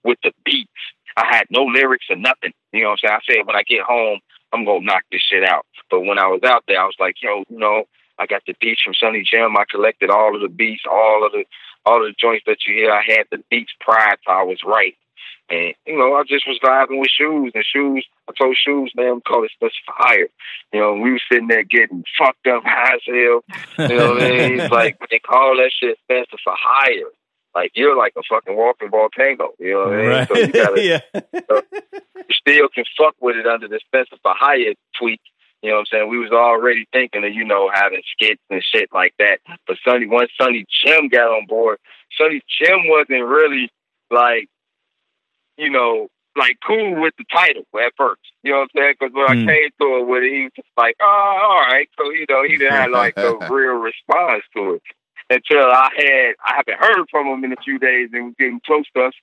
[0.04, 0.70] with the beats.
[1.18, 2.52] I had no lyrics or nothing.
[2.74, 3.20] You know what I'm saying?
[3.20, 4.20] I said when I get home,
[4.54, 5.66] I'm gonna knock this shit out.
[5.90, 7.84] But when I was out there, I was like, yo, you know,
[8.18, 9.58] I got the beats from Sonny Jim.
[9.58, 11.46] I collected all of the beats, all of the
[11.86, 12.92] all of the joints that you hear.
[12.92, 14.96] I had the beats prior to I was right.
[15.48, 18.06] And, you know, I just was vibing with shoes and shoes.
[18.28, 20.28] I told shoes, man, call it for Hire.
[20.74, 23.88] You know, we was sitting there getting fucked up high as hell.
[23.90, 24.60] You know what I mean?
[24.60, 27.12] It's like they call that shit Spencer for Hire.
[27.54, 29.54] Like you're like a fucking walking volcano.
[29.60, 30.10] You know what I mean?
[30.10, 30.28] Right?
[30.28, 31.00] So you gotta yeah.
[31.14, 35.22] you still can fuck with it under the Spencer for Hire tweak.
[35.66, 36.10] You know what I'm saying?
[36.10, 39.40] We was already thinking of, you know, having skits and shit like that.
[39.66, 41.80] But Sonny, once Sonny Jim got on board,
[42.16, 43.72] Sonny Jim wasn't really
[44.12, 44.48] like,
[45.58, 48.22] you know, like cool with the title at first.
[48.44, 48.94] You know what I'm saying?
[49.00, 49.50] Because when Mm.
[49.50, 51.90] I came to it with it, he was just like, oh, all right.
[51.98, 54.84] So, you know, he didn't have like a real response to it
[55.32, 58.62] until I had, I haven't heard from him in a few days and was getting
[58.68, 59.14] close to us.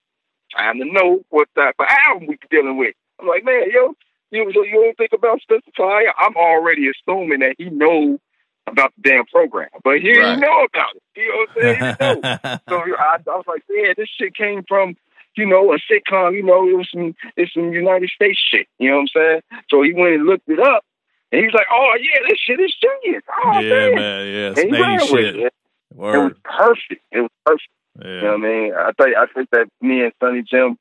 [0.56, 2.96] Time to know what type of album we dealing with.
[3.20, 3.94] I'm like, man, yo,
[4.32, 5.40] you, you don't think about
[5.76, 6.12] Fire?
[6.18, 8.18] I'm already assuming that he knows
[8.66, 10.16] about the damn program, but he Right.
[10.36, 11.02] didn't know about it.
[11.16, 12.24] You know what I'm saying?
[12.68, 14.96] So I, I was like, yeah, this shit came from,
[15.36, 16.34] you know, a sitcom.
[16.34, 18.66] You know, it was some, it's some United States shit.
[18.78, 19.40] You know what I'm saying?
[19.68, 20.84] So he went and looked it up,
[21.32, 23.22] and he's like, oh yeah, this shit is genius.
[23.28, 24.26] Oh yeah, man, man.
[24.32, 25.36] Yeah, And he ran with shit.
[25.36, 25.36] it.
[25.46, 25.52] It
[25.92, 26.36] was Word.
[26.44, 27.02] perfect.
[27.10, 27.68] It was perfect.
[27.98, 28.30] You know Yeah.
[28.30, 28.74] what I mean?
[28.74, 30.78] I think I think that me and Sonny Jim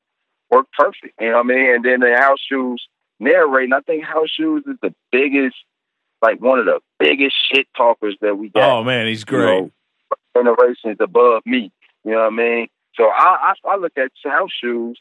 [0.50, 1.14] worked perfect.
[1.20, 1.74] You know what I mean?
[1.74, 2.86] And then the House Shoes
[3.22, 3.72] narrating.
[3.72, 5.56] I think House Shoes is the biggest,
[6.20, 8.68] like one of the biggest shit talkers that we got.
[8.70, 9.46] Oh man, he's you great.
[9.46, 9.70] know,
[10.36, 11.70] generations above me.
[12.04, 12.68] You know what I mean?
[12.94, 14.98] So I I, I look at House Shoes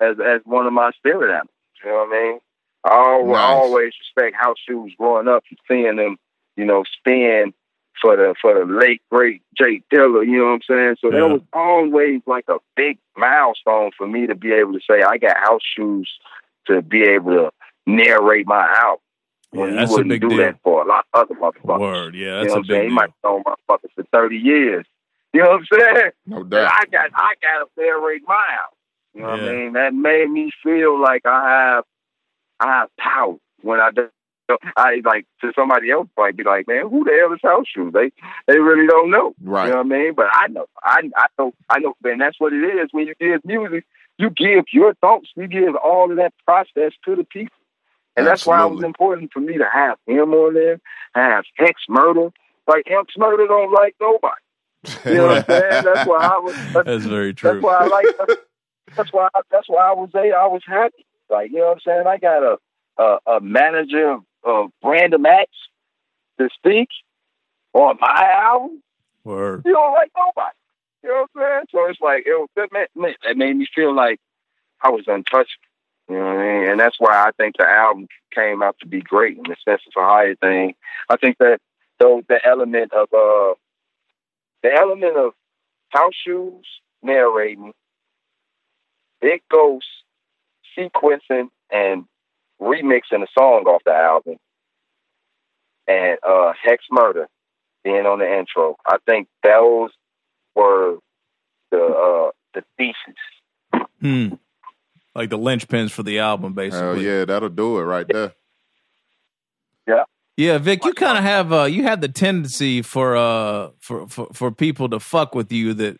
[0.00, 1.50] as as one of my spirit animals.
[1.84, 2.38] You know what I mean?
[2.84, 3.62] I, al- Nice.
[3.62, 6.16] Always respect House Shoes growing up and seeing them,
[6.56, 7.52] you know, spin
[8.00, 10.24] for the for the late great J Dilla.
[10.24, 10.96] You know what I'm saying?
[11.00, 11.20] So Yeah.
[11.20, 15.18] that was always like a big milestone for me to be able to say I
[15.18, 16.08] got House Shoes
[16.66, 17.50] to be able to
[17.88, 19.00] narrate my album.
[19.50, 20.38] When Yeah, you that's a wouldn't big do deal.
[20.38, 21.80] that for a lot of other motherfuckers.
[21.80, 22.14] Word.
[22.14, 22.80] Yeah, You that's know a what I'm saying?
[22.82, 23.14] big He might deal.
[23.24, 24.86] have known motherfuckers for thirty years.
[25.32, 26.10] You know what I'm saying?
[26.26, 26.72] No doubt.
[26.72, 28.76] I got I got to narrate my album.
[29.14, 29.72] You know what I mean?
[29.72, 31.84] That made me feel like I have
[32.60, 34.08] I have power when I do.
[34.78, 37.92] I like to somebody else might be like, man, who the hell is House Shoes?
[37.92, 38.10] They
[38.46, 39.34] they really don't know.
[39.42, 39.64] Right.
[39.66, 40.14] You know what I mean?
[40.14, 42.88] But I know, I I know, I know, and that's what it is.
[42.92, 43.84] When you give music,
[44.16, 47.52] you give your thoughts, you give all of that process to the people,
[48.18, 50.80] and that's why it was important for me to have him on there,
[51.14, 52.32] have Hex Murda.
[52.66, 54.34] Like Hex Murda don't like nobody.
[55.06, 55.84] You know what I'm saying?
[55.84, 56.54] That's why I was.
[56.72, 57.60] That's, That's very that's true.
[57.60, 58.06] why I like.
[58.96, 59.28] That's why.
[59.50, 60.38] That's why I was there.
[60.38, 61.06] I was happy.
[61.30, 62.06] Like you know what I'm saying.
[62.06, 62.58] I got a
[62.98, 65.50] a, a manager of, of Random Axe
[66.38, 66.88] to speak
[67.72, 68.82] on my album.
[69.24, 69.62] Word.
[69.64, 70.56] You don't like nobody.
[71.02, 71.64] You know what I'm saying?
[71.70, 74.20] So it's like it was, that, made, that made me feel like
[74.82, 75.67] I was untouchable.
[76.08, 76.70] You know what I mean?
[76.70, 79.82] And that's why I think the album came out to be great in the sense
[79.86, 80.74] of a higher thing.
[81.08, 81.60] I think that
[81.98, 83.54] though the element of uh
[84.62, 85.32] the element of
[85.90, 86.66] house shoes
[87.02, 87.72] narrating,
[89.20, 89.86] Big Ghost
[90.76, 92.04] sequencing and
[92.60, 94.36] remixing a song off the album,
[95.86, 97.26] and uh Hex Murda
[97.84, 98.76] being on the intro.
[98.86, 99.90] I think those
[100.54, 100.96] were
[101.70, 103.86] the uh the thesis.
[104.00, 104.34] Hmm.
[105.18, 107.02] Like the linchpins for the album, basically.
[107.02, 108.34] Hell yeah, that'll do it right there.
[109.88, 110.04] Yeah,
[110.36, 114.28] Yeah, Vic, you kind of have uh, you have the tendency for uh for, for
[114.32, 115.98] for people to fuck with you that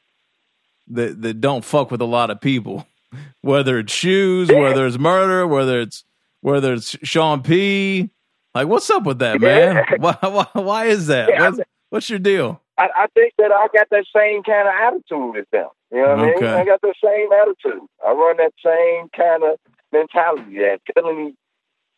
[0.86, 2.86] that that don't fuck with a lot of people,
[3.40, 6.04] whether it's shoes, whether it's murder, whether it's
[6.40, 8.10] whether it's Sean P.
[8.54, 9.84] Like, what's up with that, man?
[9.98, 11.28] why, why, why is that?
[11.28, 11.60] Yeah, what's,
[11.90, 12.62] what's your deal?
[12.78, 15.70] I, I think that I got that same kind of attitude as them.
[15.90, 16.44] You know what I mean?
[16.44, 17.88] I got the same attitude.
[18.06, 19.58] I run that same kind of
[19.92, 21.34] mentality, that felony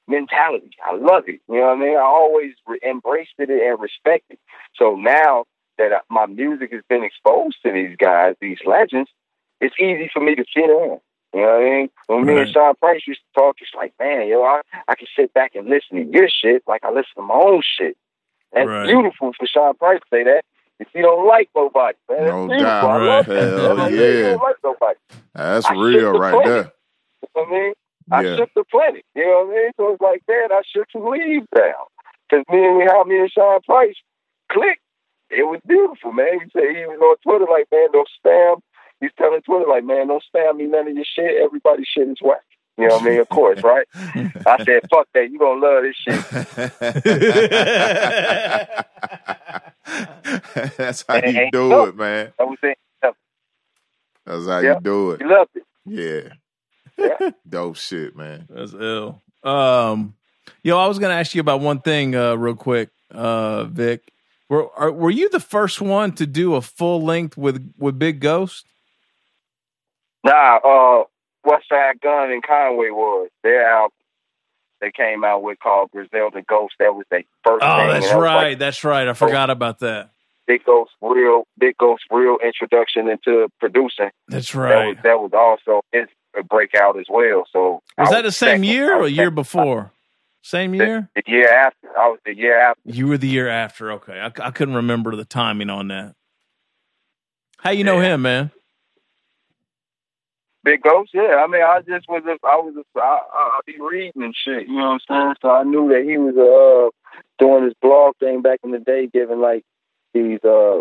[0.09, 0.70] mentality.
[0.84, 1.41] I love it.
[1.49, 1.97] You know what I mean?
[1.97, 4.34] I always re- embraced it and respected.
[4.34, 4.41] it.
[4.76, 5.45] So now
[5.78, 9.11] that I, my music has been exposed to these guys, these legends,
[9.61, 10.99] it's easy for me to fit in.
[11.32, 11.91] You know what I mean?
[12.09, 15.07] When me and Sean Price used to talk, it's like, man, yo, I, I can
[15.16, 17.97] sit back and listen to your shit like I listen to my own shit.
[18.53, 18.86] That's Right.
[18.88, 20.45] beautiful for Sean Price to say that.
[20.80, 22.64] If you don't like nobody, man, that's No beautiful.
[22.66, 22.90] doubt.
[22.90, 23.36] I love that.
[23.36, 24.22] Hell That's what You yeah.
[24.30, 24.98] don't like nobody.
[25.34, 26.48] That's I real the right planet.
[26.48, 26.72] there.
[27.22, 27.72] You know what I mean?
[28.10, 28.36] I Yeah.
[28.36, 29.04] shook the planet.
[29.14, 29.70] You know what I mean?
[29.76, 31.84] So it's like, man, I shook some leaves down.
[32.28, 33.94] Because me and how me and Sean Price
[34.50, 34.80] clicked.
[35.30, 36.40] It was beautiful, man.
[36.42, 38.60] He said he was on Twitter like, man, don't spam.
[39.00, 41.40] He's telling Twitter like, man, don't spam me none of your shit.
[41.42, 42.40] Everybody's shit is whack.
[42.78, 43.20] You know what I mean?
[43.20, 43.86] Of course, right?
[44.46, 45.30] I said, fuck that.
[45.30, 46.24] You gonna love this shit.
[50.76, 52.32] That's how And- you do it, man.
[52.38, 52.74] I was saying,
[54.26, 54.74] That's how Yeah.
[54.74, 55.20] you do it.
[55.20, 55.64] you loved it.
[55.86, 56.34] Yeah.
[57.20, 57.30] Yeah.
[57.49, 58.47] Dope shit, man.
[58.51, 59.22] That's ill.
[59.43, 60.14] Um,
[60.62, 64.12] yo, I was gonna ask you about one thing, uh, real quick, uh, Vic.
[64.49, 68.20] Were are, were you the first one to do a full length with with Big
[68.20, 68.66] Ghost?
[70.24, 71.05] Nah, uh,
[71.47, 73.93] Westside Gunn and Conway was their album.
[74.80, 76.74] They came out with called Griselda Ghost.
[76.78, 77.62] That was their first.
[77.62, 77.88] Oh, thing.
[77.88, 78.48] that's that right.
[78.50, 79.06] like that's right.
[79.08, 80.10] I forgot about that.
[80.46, 84.10] Big Ghost real, Big Ghost real introduction into producing.
[84.28, 84.86] That's That right.
[84.88, 86.08] was that was also his
[86.38, 87.44] a breakout as well.
[87.52, 88.64] So I Was that the same second.
[88.64, 89.92] year or a year before?
[90.42, 91.08] Same year.
[91.14, 91.88] the year after.
[91.98, 92.80] I was the year after.
[92.86, 93.92] You were the year after.
[93.92, 96.14] Okay, I, I couldn't remember the timing on that.
[97.58, 98.50] How you know him, man?
[100.62, 101.42] Big Ghost, yeah.
[101.42, 104.34] I mean, I just was, a, I was, a, I, I, I be reading and
[104.34, 104.68] shit.
[104.68, 105.34] You know what I'm saying?
[105.42, 106.90] So I knew that he was uh
[107.38, 109.64] doing his blog thing back in the day, giving like
[110.12, 110.80] these uh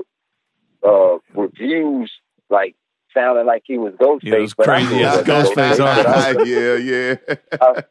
[0.86, 2.12] uh reviews,
[2.50, 2.76] like
[3.14, 4.20] sounding like he was Ghostface.
[4.24, 5.80] Yeah, it was crazy it Ghostface
[6.46, 7.36] yeah, yeah.
[7.62, 7.84] I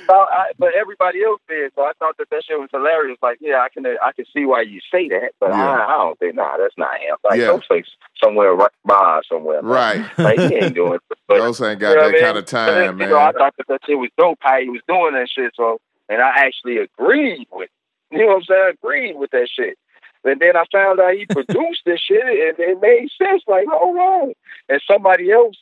[0.00, 3.18] thought, I, but everybody else did, so I thought that that shit was hilarious.
[3.22, 5.64] Like, yeah, I can, I can see why you say that, but Yeah.
[5.70, 7.16] I, I don't think, nah, that's not him.
[7.22, 7.48] Like, Yeah.
[7.48, 7.86] Ghostface
[8.22, 9.70] somewhere right by somewhere, man.
[9.70, 10.06] Right.
[10.18, 11.18] Like, he ain't doing it.
[11.28, 13.18] But, Those ain't got you know that I kind of But then, time, You know,
[13.18, 15.52] I thought that that shit was dope how he was doing that shit.
[15.56, 15.78] So,
[16.08, 17.70] and I actually agreed with,
[18.10, 18.62] you know what I'm saying?
[18.66, 19.78] I Agreed with that shit.
[20.24, 23.42] And then I found out he produced this shit, and it made sense.
[23.46, 24.32] Like, hold on.
[24.68, 25.54] And somebody else,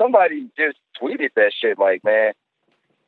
[0.00, 1.78] somebody just tweeted that shit.
[1.78, 2.32] Like, man,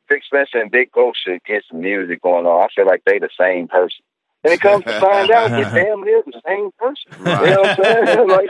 [0.09, 0.89] Vic Spencer and Big
[1.23, 2.63] should get some music going on.
[2.63, 4.03] I feel like they the same person.
[4.43, 7.11] And it comes to find out, we damn near the same person.
[7.19, 8.27] You know what I'm saying?
[8.29, 8.49] like,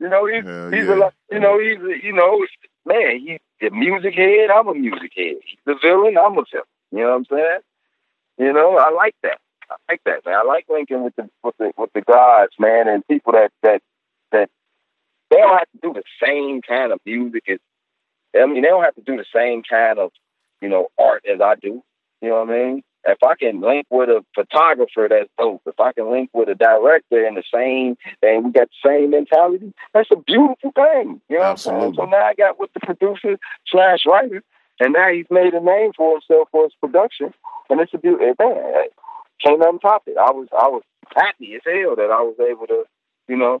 [0.00, 0.94] you know, he's Hell he's yeah.
[0.94, 2.44] a lot, you know, he's a, you know,
[2.86, 4.50] man, he's the music head.
[4.50, 5.36] I'm a music head.
[5.44, 6.16] He's the villain.
[6.18, 6.66] I'm a villain.
[6.90, 7.60] You know what I'm saying?
[8.38, 9.38] You know, I like that.
[9.70, 10.34] I like that, man.
[10.34, 13.80] I like linking with the with the with the guys, man, and people that that
[14.32, 14.50] that
[15.30, 17.58] they don't have to do the same kind of music as.
[18.34, 20.10] I mean, they don't have to do the same kind of
[20.62, 21.82] you know art as I do.
[22.22, 22.82] You know what I mean?
[23.04, 25.62] If I can link with a photographer, that's dope.
[25.66, 29.10] If I can link with a director in the same, and we got the same
[29.10, 31.20] mentality, that's a beautiful thing.
[31.28, 31.94] You know what I'm saying?
[31.96, 34.42] So now I got with the producer slash writer,
[34.78, 37.34] and now he's made a name for himself for his production,
[37.68, 38.88] and it's a beautiful thing.
[39.44, 40.16] Can't nothing top it.
[40.16, 40.82] I was I was
[41.16, 42.84] happy as hell that I was able to,
[43.26, 43.60] you know,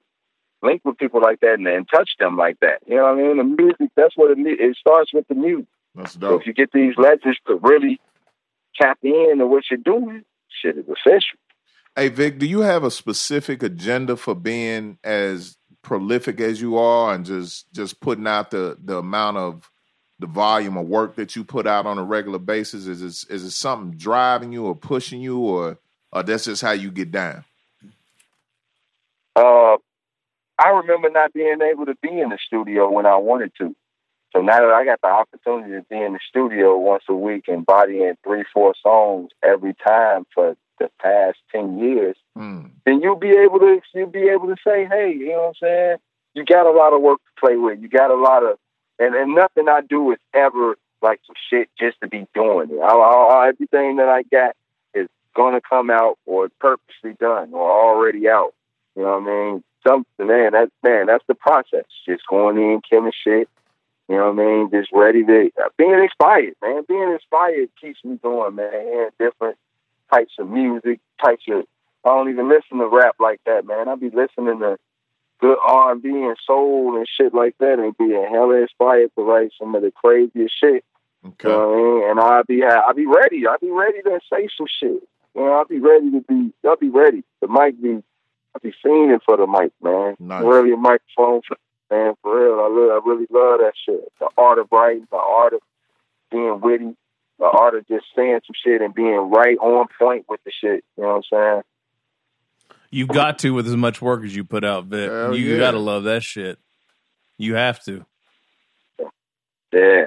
[0.62, 2.78] link with people like that and, and touch them like that.
[2.86, 3.36] You know what I mean?
[3.38, 5.66] The music, that's what it it starts with the music.
[5.94, 8.00] That's So if you get these legends to really
[8.80, 11.38] tap in to what you're doing, shit is official.
[11.94, 17.14] Hey Vic, do you have a specific agenda for being as prolific as you are
[17.14, 19.70] and just just putting out the the amount of
[20.18, 22.86] the volume of work that you put out on a regular basis?
[22.86, 25.78] Is it, is it something driving you or pushing you or
[26.12, 27.44] or that's just how you get down?
[29.34, 29.76] Uh,
[30.58, 33.74] I remember not being able to be in the studio when I wanted to.
[34.32, 37.44] So now that I got the opportunity to be in the studio once a week
[37.48, 42.66] and bodying three, four songs every time for the past ten years, Hmm.
[42.86, 45.54] then you'll be able to you'll be able to say, hey, you know what I'm
[45.60, 45.96] saying?
[46.34, 47.80] You got a lot of work to play with.
[47.80, 48.58] You got a lot of
[48.98, 52.78] and, and nothing I do is ever like some shit just to be doing it.
[52.80, 54.56] I, I, everything that I got
[54.94, 58.54] is gonna come out or purposely done or already out.
[58.96, 59.64] You know what I mean?
[59.86, 61.84] Something man, that's man, that's the process.
[62.06, 63.48] Just going in, killing shit.
[64.12, 64.70] You know what I mean?
[64.70, 66.82] Just ready to uh, being inspired, man.
[66.86, 68.70] Being inspired keeps me going, man.
[68.70, 69.56] Hearing different
[70.12, 71.64] types of music, types of
[72.04, 73.88] I don't even listen to rap like that, man.
[73.88, 74.76] I be listening to
[75.40, 79.22] good R and B and soul and shit like that, and being hella inspired to
[79.22, 80.84] write some of the craziest shit.
[81.24, 81.48] Okay.
[81.48, 82.10] You know what I mean?
[82.10, 83.46] And I be I be ready.
[83.46, 85.08] I be ready to say some shit.
[85.34, 86.52] You know, I'll be ready to be.
[86.66, 87.24] I'll be ready.
[87.40, 88.02] The mic be.
[88.54, 90.16] I'll be fiending for the mic, man.
[90.20, 90.44] Nice.
[90.44, 91.40] Really a microphone,
[91.92, 92.14] man.
[92.22, 94.12] For real, I really, I really love that shit.
[94.18, 95.60] The art of writing, the art of
[96.30, 96.96] being witty,
[97.38, 100.84] the art of just saying some shit and being right on point with the shit.
[100.96, 101.62] You know what I'm saying?
[102.90, 105.10] You've got to with as much work as you put out, Vic.
[105.10, 105.58] Hell you yeah.
[105.58, 106.58] got to love that shit.
[107.38, 108.04] You have to.
[109.72, 110.04] Yeah.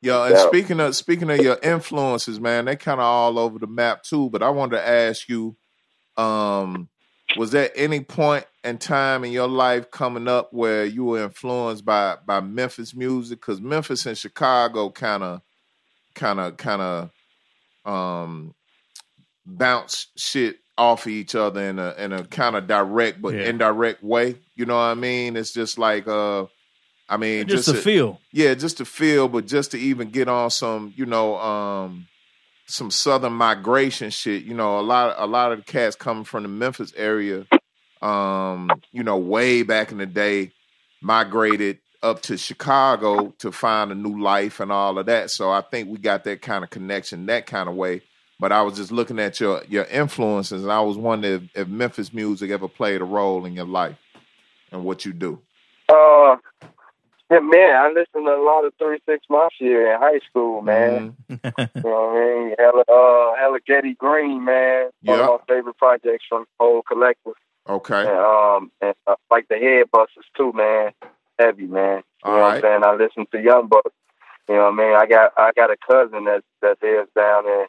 [0.00, 0.46] Yo, and Yeah.
[0.46, 4.30] speaking of speaking of your influences, man, they kind of all over the map too.
[4.30, 5.56] But I wanted to ask you,
[6.16, 6.88] um,
[7.36, 11.84] was there any point in time in your life coming up where you were influenced
[11.84, 13.40] by by Memphis music?
[13.40, 15.40] Because Memphis and Chicago kind of,
[16.14, 17.10] kind of, kind of,
[17.92, 18.54] um,
[19.44, 23.42] bounce shit off of each other in a in a kind of direct but Yeah.
[23.48, 24.36] indirect way.
[24.54, 25.36] You know what I mean?
[25.36, 26.46] It's just like, uh,
[27.08, 28.20] I mean, Just, a, feel.
[28.32, 32.06] yeah, just to feel, but just to even get on some, you know, um,
[32.66, 34.44] some southern migration shit.
[34.44, 37.44] You know, a lot, a lot of the cats coming from the Memphis area,
[38.02, 40.52] um, you know, way back in the day,
[41.00, 45.30] migrated up to Chicago to find a new life and all of that.
[45.30, 48.02] So I think we got that kind of connection that kind of way.
[48.40, 51.68] But I was just looking at your your influences, and I was wondering if, if
[51.68, 53.96] Memphis music ever played a role in your life
[54.72, 55.40] and what you do.
[55.88, 56.36] Uh,
[57.30, 61.14] yeah, man, I listened to a lot of Three Six Mafia in high school, man.
[61.30, 61.40] Mhm.
[61.84, 62.54] You know what I mean?
[62.58, 64.90] Hella, uh, hella Getty Green, man.
[65.04, 65.28] One Yeah.
[65.28, 67.34] of my favorite projects from the whole collective.
[67.68, 68.00] Okay.
[68.00, 70.92] And, um, and uh, like the Head Busters too, man.
[71.38, 72.02] Heavy, man.
[72.24, 72.56] You All know what.
[72.56, 72.84] I'm saying?
[72.84, 73.92] I listen to Young Buck.
[74.48, 74.94] You know what I mean?
[74.96, 77.66] I got I got a cousin that that lives down in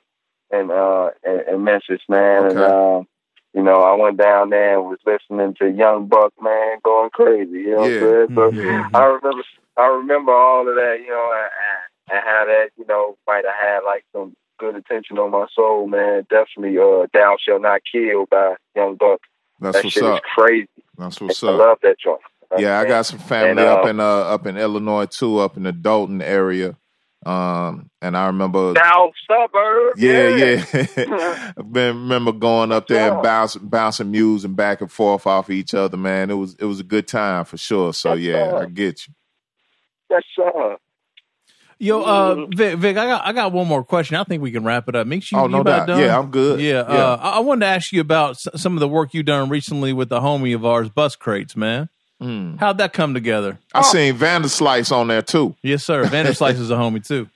[0.59, 2.45] in uh in, in Memphis, man.
[2.45, 2.73] And Okay.
[2.73, 3.07] um,
[3.53, 7.59] you know, I went down there and was listening to Young Buck, man, going crazy.
[7.59, 7.99] You know Yeah.
[7.99, 8.29] what I'm saying?
[8.35, 8.95] So Mhm.
[8.95, 9.43] I remember
[9.77, 13.45] I remember all of that, you know, and, and, and how that, you know, might
[13.45, 16.25] have had like some good attention on my soul, man.
[16.29, 19.21] Definitely uh Thou Shall Not Kill by Young Buck.
[19.63, 20.15] That's that what's shit up.
[20.15, 20.69] is crazy.
[20.97, 21.67] That's what's I up.
[21.69, 22.21] love that joint.
[22.55, 25.57] Yeah, I got some family And, uh, up in uh up in Illinois too, up
[25.57, 26.77] in the Dolton area.
[27.25, 29.95] Um, and I remember, South suburb.
[29.95, 34.91] yeah, yeah, I been remember going up there and bouncing bouncing mules and back and
[34.91, 35.97] forth off of each other.
[35.97, 37.93] Man, it was it was a good time for sure.
[37.93, 39.13] So That's yeah, I get you.
[40.09, 40.75] That's uh
[41.83, 44.15] Yo, uh, Vic, Vic, I got I got one more question.
[44.15, 45.05] I think we can wrap it up.
[45.05, 45.87] Make sure you, oh no you about doubt.
[45.87, 45.99] done.
[45.99, 46.59] Yeah, I'm good.
[46.61, 49.25] Yeah, Uh, I I wanted to ask you about s- some of the work you've
[49.25, 51.89] done recently with the homie of ours, Buscrates, man.
[52.21, 52.57] Mm.
[52.57, 53.59] How'd that come together?
[53.73, 55.55] I seen Vanderslice on there too.
[55.61, 56.03] Yes, sir.
[56.05, 57.27] Vanderslice is a homie too.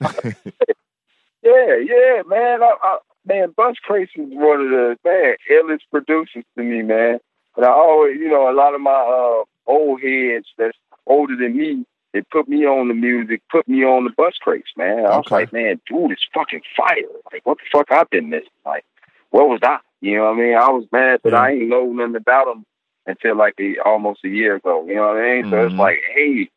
[1.42, 2.62] yeah, yeah, man.
[2.62, 7.18] I, I, man, Buscrates is one of the man illest producers to me, man.
[7.56, 10.76] And I always, you know, a lot of my uh, old heads that's
[11.06, 15.00] older than me, they put me on the music, put me on the Buscrates, man.
[15.00, 15.34] I was Okay.
[15.34, 16.96] like, man, dude, it's fucking fire.
[17.32, 18.48] Like, what the fuck I've been missing?
[18.64, 18.84] Like,
[19.30, 19.78] what was I?
[20.00, 20.54] You know what I mean?
[20.54, 21.40] I was mad that Yeah.
[21.40, 22.64] I ain't know nothing about him
[23.06, 24.84] until like a, almost a year ago.
[24.86, 25.44] You know what I mean?
[25.50, 25.78] So it's Mhm.
[25.78, 26.48] like, hey,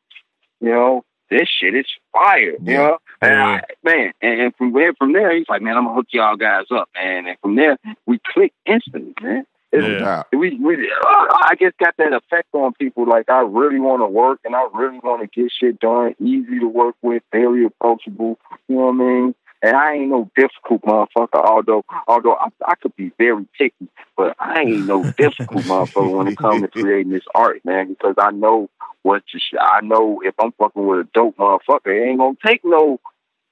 [0.61, 2.55] you know, this shit is fire.
[2.61, 3.45] You know, and Yeah.
[3.45, 6.35] I, man, and, and from where from there, he's like, man, I'm gonna hook y'all
[6.37, 7.25] guys up, man.
[7.27, 9.45] And from there, we click instantly, man.
[9.73, 10.23] Yeah.
[10.33, 13.07] we, we, uh, I just got that effect on people.
[13.07, 16.15] Like I really want to work, and I really want to get shit done.
[16.19, 18.37] Easy to work with, very approachable.
[18.67, 19.35] You know what I mean?
[19.63, 21.45] And I ain't no difficult motherfucker.
[21.45, 26.27] Although, although I, I could be very picky, but I ain't no difficult motherfucker when
[26.27, 27.89] it comes to creating this art, man.
[27.89, 28.69] Because I know
[29.03, 29.39] what to.
[29.39, 32.99] Sh- I know if I'm fucking with a dope motherfucker, it ain't gonna take no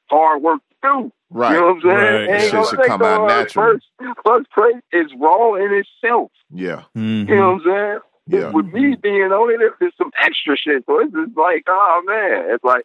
[0.09, 1.11] hard work do.
[1.29, 1.53] Right.
[1.53, 1.95] You know what I'm saying?
[1.95, 2.13] Right.
[2.23, 3.79] It That ain't shit gonna should come out hard naturally.
[3.99, 4.17] work.
[4.25, 6.31] First Crate is raw in itself.
[6.51, 6.83] Yeah.
[6.97, 7.29] Mhm.
[7.29, 7.99] You know what I'm saying?
[8.27, 8.51] Yeah.
[8.51, 10.83] With me being on it, there's some extra shit.
[10.85, 12.83] So it's just like, oh man, it's like,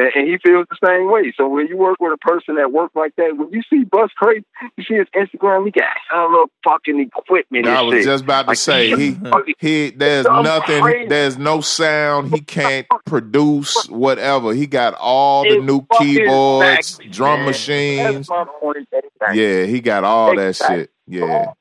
[0.00, 1.32] and, and he feels the same way.
[1.36, 4.10] So when you work with a person that works like that, when you see Bus
[4.16, 4.44] Crate,
[4.76, 8.04] you see his Instagram, he got hella fucking equipment I was shit.
[8.04, 9.16] just about to Like, say he
[9.58, 11.08] he there's nothing crazy.
[11.08, 17.08] there's no sound he can't produce whatever he got all the It's new keyboards exactly,
[17.10, 17.46] drum man.
[17.46, 18.78] machines That's my point.
[18.92, 19.40] Exactly.
[19.42, 21.52] yeah he got all that shit yeah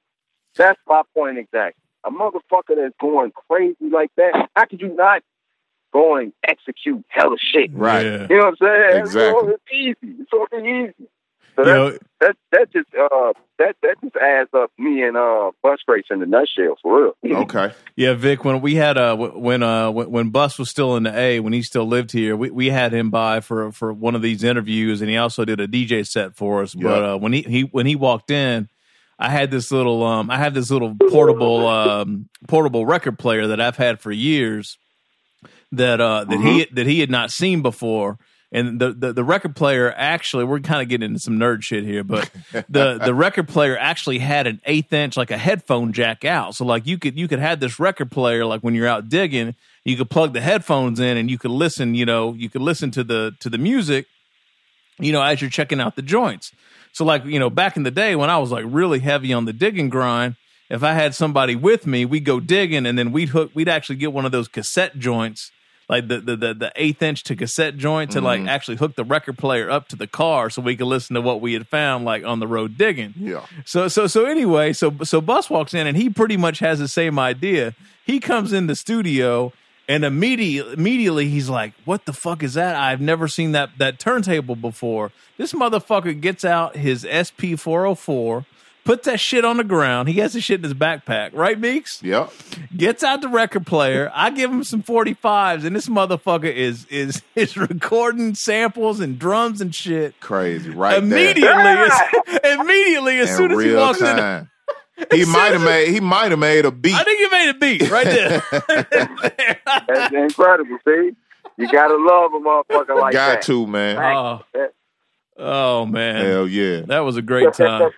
[0.57, 1.81] That's my point exactly.
[2.05, 5.21] A motherfucker that's going crazy like that, how could you not
[5.91, 7.71] go and execute hella shit?
[7.73, 8.27] right Yeah.
[8.29, 9.01] You know what I'm saying?
[9.01, 9.53] Exactly.
[9.53, 10.15] It's easy.
[10.19, 11.09] It's fucking easy.
[11.55, 15.51] So Yo, that, that that just uh that that just adds up me and uh
[15.61, 17.37] Bus Race in the nutshell for real.
[17.41, 18.45] okay Yeah, Vic.
[18.45, 21.53] When we had uh when uh when when Bus was still in the A, when
[21.53, 25.01] he still lived here, we, we had him by for for one of these interviews,
[25.01, 26.73] and he also did a DJ set for us.
[26.75, 28.69] But uh, when he, he when he walked in,
[29.17, 33.59] I had this little um I had this little portable um portable record player that
[33.59, 34.77] I've had for years
[35.71, 38.17] that uh that he that he had not seen before.
[38.51, 41.83] and the, the, the record player actually we're kind of getting into some nerd shit
[41.83, 42.29] here, but
[42.69, 46.55] the the record player actually had an eighth inch like a headphone jack out.
[46.55, 49.55] So like you could you could have this record player like when you're out digging,
[49.83, 51.93] you could plug the headphones in and you could listen.
[51.93, 54.07] You know, you could listen to the to the music.
[54.97, 56.51] You know, as you're checking out the joints.
[56.91, 59.45] So like you know, back in the day when I was like really heavy on
[59.45, 60.35] the digging grind.
[60.71, 63.49] If I had somebody with me, we'd go digging, and then we'd hook.
[63.55, 65.51] We'd actually get one of those cassette joints
[65.89, 68.49] like the the the, the eighth inch to cassette joint to like mm-hmm.
[68.49, 71.41] actually hook the record player up to the car so we could listen to what
[71.41, 73.13] we had found like on the road digging.
[73.17, 73.45] Yeah.
[73.65, 76.87] So so so anyway, so so Bus walks in and he pretty much has the
[76.87, 77.73] same idea.
[78.05, 79.51] He comes in the studio
[79.87, 82.75] and immediately immediately he's like, "What the fuck is that?
[82.75, 87.95] I've never seen that that turntable before." This motherfucker gets out his SP four hundred
[87.95, 88.45] four
[88.85, 90.09] puts that shit on the ground.
[90.09, 92.01] He has the shit in his backpack, right, Meeks?
[92.03, 92.31] Yep.
[92.75, 94.11] Gets out the record player.
[94.13, 99.61] I give him some 45s, and this motherfucker is is is recording samples and drums
[99.61, 100.19] and shit.
[100.19, 100.97] Crazy, right?
[100.97, 101.91] Immediately, as,
[102.59, 104.49] immediately, as In soon as he real walks in, time.
[105.13, 106.93] He might have made he might have made a beat.
[106.93, 108.43] I think he made a beat right there.
[109.87, 110.77] That's incredible.
[110.85, 111.11] See,
[111.57, 113.41] you gotta love a motherfucker like Got that.
[113.43, 113.97] to, man.
[113.97, 114.41] oh,
[115.37, 116.81] oh man, Hell yeah.
[116.87, 117.91] that was a great time.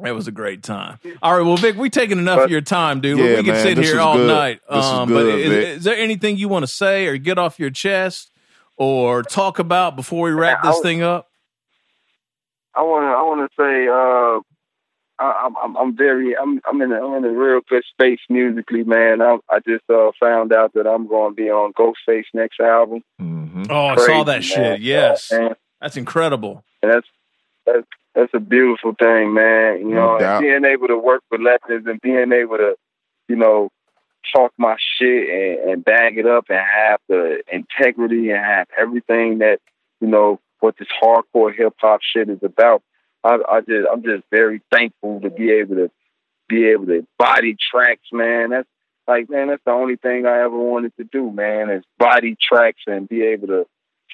[0.00, 0.98] That was a great time.
[1.22, 3.18] All right, well, Vic, we taking enough of your time, dude.
[3.18, 4.28] Yeah, we can man, sit this here all good.
[4.28, 4.60] night.
[4.68, 5.68] This was Um, good, but is, Vic.
[5.78, 8.30] is there anything you want to say or get off your chest
[8.76, 11.28] or talk about before we wrap Yeah, I this was- thing up?
[12.74, 13.08] I want to.
[13.08, 13.88] I want to say.
[13.88, 14.40] Uh,
[15.24, 15.56] I, I'm.
[15.56, 16.36] I'm- I'm very.
[16.36, 16.60] I'm.
[16.64, 16.92] I'm in.
[16.92, 19.20] A, I'm in a real good space musically, man.
[19.20, 23.02] I, I just uh, found out that I'm going to be on Ghostface next album.
[23.18, 24.80] hmm Oh, I saw that shit.
[24.80, 26.62] Yes, And, that's incredible.
[26.82, 27.06] and that's
[27.66, 27.86] that's
[28.18, 29.78] that's a beautiful thing, man.
[29.78, 32.74] You No know, and being able to work with legends and being able to,
[33.28, 33.70] you know,
[34.34, 39.38] talk my shit and, and bag it up and have the integrity and have everything
[39.38, 39.60] that
[40.00, 42.82] you know what this hardcore hip hop shit is about.
[43.22, 45.90] I, I just I'm just very thankful to be able to
[46.48, 48.50] be able to body tracks, man.
[48.50, 48.68] That's
[49.06, 52.82] like man, that's the only thing I ever wanted to do, man, is body tracks
[52.88, 53.66] and be able to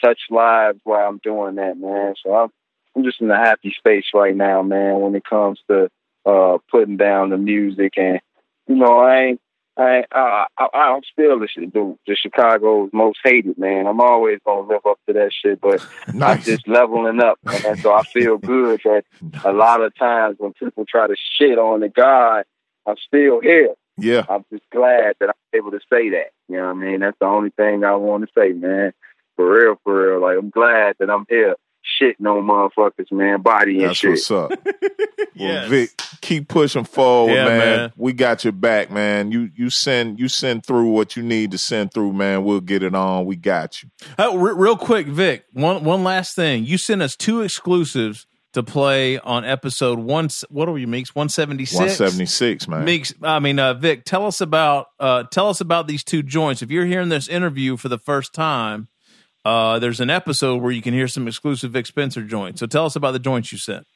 [0.05, 2.15] touch lives while I'm doing that, man.
[2.23, 2.51] So I'm
[2.97, 5.91] I'm just in a happy space right now, man, when it comes to
[6.27, 8.21] uh putting down the music and
[8.67, 9.41] you know, I ain't
[9.77, 13.87] I ain't- I I I'm still the, the the Chicago's most hated man.
[13.87, 15.83] I'm always gonna live up to that shit, but
[16.23, 17.77] I'm just leveling up, man.
[17.83, 19.03] So I feel good that
[19.45, 22.45] a lot of times when people try to shit on the God,
[22.87, 23.75] I'm still here.
[23.99, 24.25] Yeah.
[24.29, 26.31] I'm just glad that I'm able to say that.
[26.49, 27.01] You know what I mean?
[27.01, 28.93] That's the only thing I want to say, man.
[29.37, 30.21] For real, for real.
[30.23, 31.57] Like I'm glad that I'm here
[32.01, 34.11] shitting on motherfuckers, man, body and That's shit.
[34.11, 34.53] what's up.
[35.37, 35.69] Well, Yes.
[35.69, 37.59] Vic, keep pushing forward, Yeah, man.
[37.59, 37.93] man.
[37.97, 39.33] We got your back, man.
[39.33, 42.45] You you send you send through what you need to send through, man.
[42.45, 43.25] We'll get it on.
[43.27, 43.91] We got you.
[44.17, 45.45] Oh, re- real quick, Vic.
[45.53, 46.65] One one last thing.
[46.67, 50.29] You sent us two exclusives to play on episode one.
[50.51, 51.17] What are you, Meeks?
[51.17, 51.81] One seventy six.
[51.81, 52.85] One seventy six, man.
[52.85, 56.63] Meeks, I mean, uh, Vic, tell us about uh, tell us about these two joints.
[56.63, 58.87] If you're hearing this interview for the first time,
[59.45, 62.61] uh, there's an episode where you can hear some exclusive Vic Spencer joints.
[62.61, 63.87] So tell us about the joints you sent.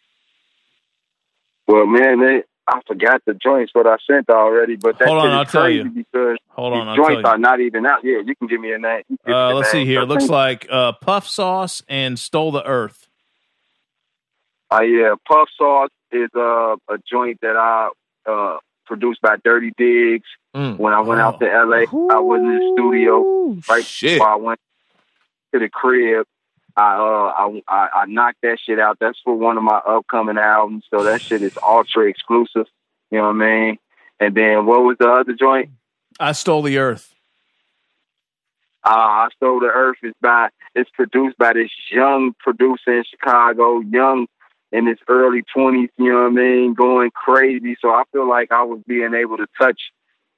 [1.67, 5.45] Well, man, they, I forgot the joints what I sent already, but Hold on, I'll
[5.45, 5.85] tell you.
[5.85, 8.01] because Hold these on, I'll tell joints are not even out.
[8.05, 9.03] Yeah, you can give me a name.
[9.09, 10.03] You can give me Uh, let's see here.
[10.03, 13.07] It looks like uh, Puff Sauce and Stole the Earth.
[14.71, 17.89] Uh, yeah, Puff Sauce is uh, a joint that I
[18.31, 20.27] uh, produced by Dirty Diggs.
[20.55, 20.79] Mm.
[20.79, 21.39] When I went out Oh.
[21.39, 21.77] to LA,
[22.15, 24.15] I was in the studio right Shit.
[24.19, 24.61] before I went
[25.53, 26.27] to the crib.
[26.77, 28.99] I uh I, I I knocked that shit out.
[29.01, 30.85] That's for one of my upcoming albums.
[30.91, 32.67] So that shit is ultra exclusive.
[33.11, 33.79] You know what I mean?
[34.21, 35.71] And then what was the other joint?
[36.21, 37.15] I Stole the Earth.
[38.85, 43.81] Uh, I Stole the Earth is by it's produced by this young producer in Chicago,
[43.81, 44.27] young
[44.71, 47.77] in his early twenties, you know what I mean, going crazy.
[47.81, 49.81] So I feel like I was being able to touch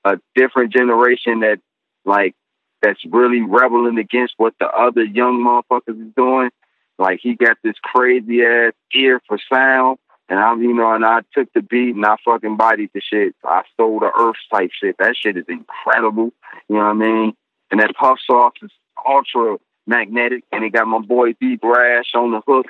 [0.04, 1.60] a different generation that
[2.04, 2.34] like
[2.82, 6.50] that's really rebelling against what the other young motherfuckers is doing.
[6.98, 9.98] Like he got this crazy ass ear for sound.
[10.28, 13.34] And I'm, you know, and I took the beat and I fucking bodied the shit.
[13.44, 14.96] I stole the earth type shit.
[14.98, 16.32] That shit is incredible.
[16.68, 17.32] You know what I mean?
[17.70, 18.70] And that puff sauce is
[19.04, 19.56] ultra
[19.86, 20.44] magnetic.
[20.52, 22.66] And it got my boy D Brash on the hook.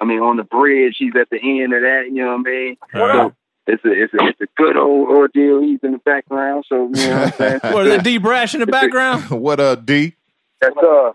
[0.00, 0.96] I mean, on the bridge.
[0.98, 2.08] He's at the end of that.
[2.12, 2.76] You know what I mean?
[2.92, 3.34] What So?
[3.68, 5.60] It's a it's a it's a good old ordeal.
[5.60, 7.60] He's in the background, so you know what I'm saying.
[7.74, 9.28] What is that D Brash in the background?
[9.30, 10.14] what up, D?
[10.60, 11.12] That's uh,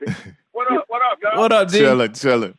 [0.52, 0.86] What up?
[0.88, 1.40] What up, y'all?
[1.40, 1.80] What up, D?
[1.80, 2.54] Chillin', chillin'.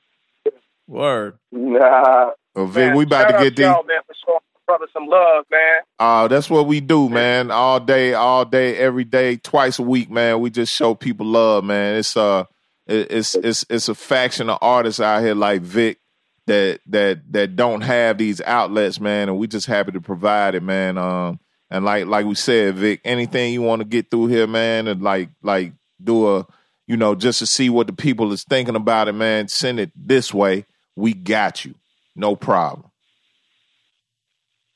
[0.87, 1.39] Word.
[1.51, 2.31] nah.
[2.57, 3.63] Oh, Vic, Man, we about to get D.
[3.63, 5.81] y'all, man, for showing brother some love, man.
[5.99, 7.51] Uh, that's what we do, man.
[7.51, 10.41] All day, all day, every day, twice a week, man.
[10.41, 11.97] We just show people love, man.
[11.97, 12.45] It's uh
[12.87, 15.99] It, it's it's it's a faction of artists out here like Vic
[16.47, 20.63] that that that don't have these outlets, man, and we just happy to provide it,
[20.63, 20.99] man.
[20.99, 21.41] Um,
[21.71, 25.03] and like like we said, Vic, anything you want to get through here, man, and
[25.03, 25.73] like like
[26.03, 26.47] do a
[26.87, 29.49] you know just to see what the people is thinking about it, man.
[29.49, 30.67] Send it this way.
[30.97, 31.75] We got you,
[32.15, 32.91] no problem.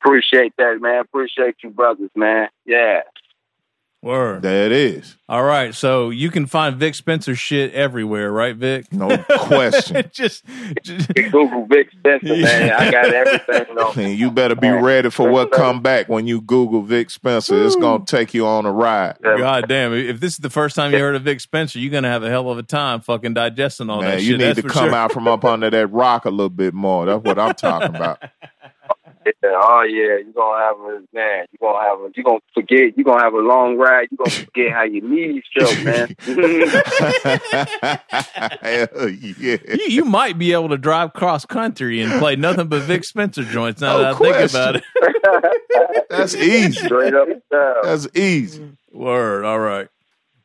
[0.01, 1.01] Appreciate that, man.
[1.01, 2.49] Appreciate you, brothers, man.
[2.64, 3.01] Yeah.
[4.09, 4.40] Word.
[4.40, 5.16] There it is.
[5.28, 5.74] All right.
[5.74, 8.90] So you can find Vic Spencer shit everywhere, right, Vic?
[8.90, 10.09] No question.
[10.14, 10.44] just,
[10.82, 12.70] just Google Vic Spencer, man.
[12.70, 13.98] I got everything on.
[13.98, 17.62] And you better be ready for what come back when you Google Vic Spencer.
[17.62, 19.18] It's gonna take you on a ride.
[19.22, 19.92] God damn.
[19.92, 22.30] If this is the first time you heard of Vic Spencer, you're gonna have a
[22.30, 24.38] hell of a time fucking digesting all Man, that you shit.
[24.38, 24.94] need That's to come sure.
[24.94, 27.04] out from up under that rock a little bit more.
[27.04, 28.22] That's what I'm talking about.
[29.43, 31.47] Yeah, oh yeah, you're gonna have a man.
[31.53, 32.11] You're gonna have a.
[32.14, 32.97] You're gonna forget.
[32.97, 34.09] You're gonna have a long ride.
[34.11, 36.16] You're gonna forget how your knees felt, man.
[38.62, 38.87] Yeah.
[38.99, 43.45] You, you might be able to drive cross country and play nothing but Vic Spencer
[43.45, 46.07] joints now No that I think about it.
[46.11, 46.72] That's easy.
[46.72, 47.74] Straight up down.
[47.83, 48.76] That's easy.
[48.93, 49.45] Word.
[49.45, 49.89] All right.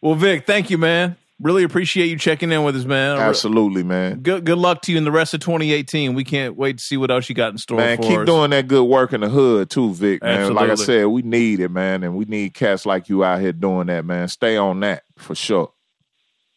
[0.01, 1.15] Well, Vic, thank you, man.
[1.43, 3.17] Really appreciate you checking in with us, man.
[3.17, 4.21] Absolutely, man.
[4.21, 6.13] Good good luck to you in the rest of 2018.
[6.13, 8.25] We can't wait to see what else you got in store Man, for keep us.
[8.25, 10.23] doing that good work in the hood too, Vic.
[10.23, 13.41] Man, like I said, we need it, man, and we need cats like you out
[13.41, 14.29] here doing that, man.
[14.29, 15.73] Stay on that for sure.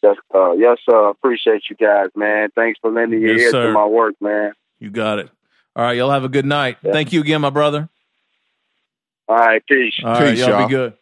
[0.04, 1.08] Yes, uh, yes, sir.
[1.08, 2.50] Appreciate you guys, man.
[2.54, 3.66] Thanks for lending your Yes, ear sir.
[3.66, 4.52] to my work, man.
[4.78, 5.28] You got it.
[5.74, 6.76] All right, y'all have a good night.
[6.80, 7.88] Thank you again, my brother.
[9.28, 9.94] All right, peace.
[10.04, 10.68] All right, Peace, y'all, y'all.
[10.68, 10.92] be good.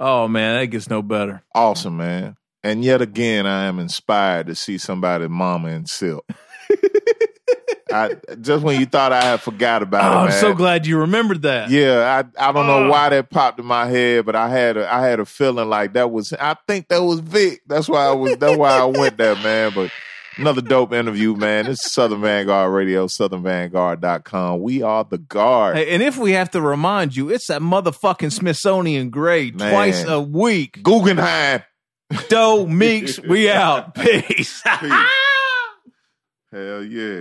[0.00, 1.42] Oh man, that gets no better.
[1.54, 2.36] Awesome, man.
[2.62, 6.24] And yet again, I am inspired to see somebody mama in silk.
[7.90, 10.40] I just when you thought I had forgot about Oh, it, I'm man.
[10.40, 11.70] so glad you remembered that.
[11.70, 12.90] Yeah, I I don't know Oh.
[12.90, 15.94] why that popped in my head, but I had a I had a feeling like
[15.94, 17.62] that was I think that was Vic.
[17.66, 19.72] That's why I was that's why I went there, man.
[19.74, 19.90] But
[20.38, 21.66] another dope interview, man.
[21.66, 24.60] It's Southern Vanguard Radio, southernvanguard.com.
[24.60, 25.76] We are the guard.
[25.76, 29.72] Hey, and if we have to remind you, it's that motherfucking Smithsonian grade Man.
[29.72, 30.82] twice a week.
[30.82, 31.62] Guggenheim.
[32.28, 33.94] Doe Meeks, we out.
[33.94, 34.62] Peace.
[34.62, 37.20] Hell yeah.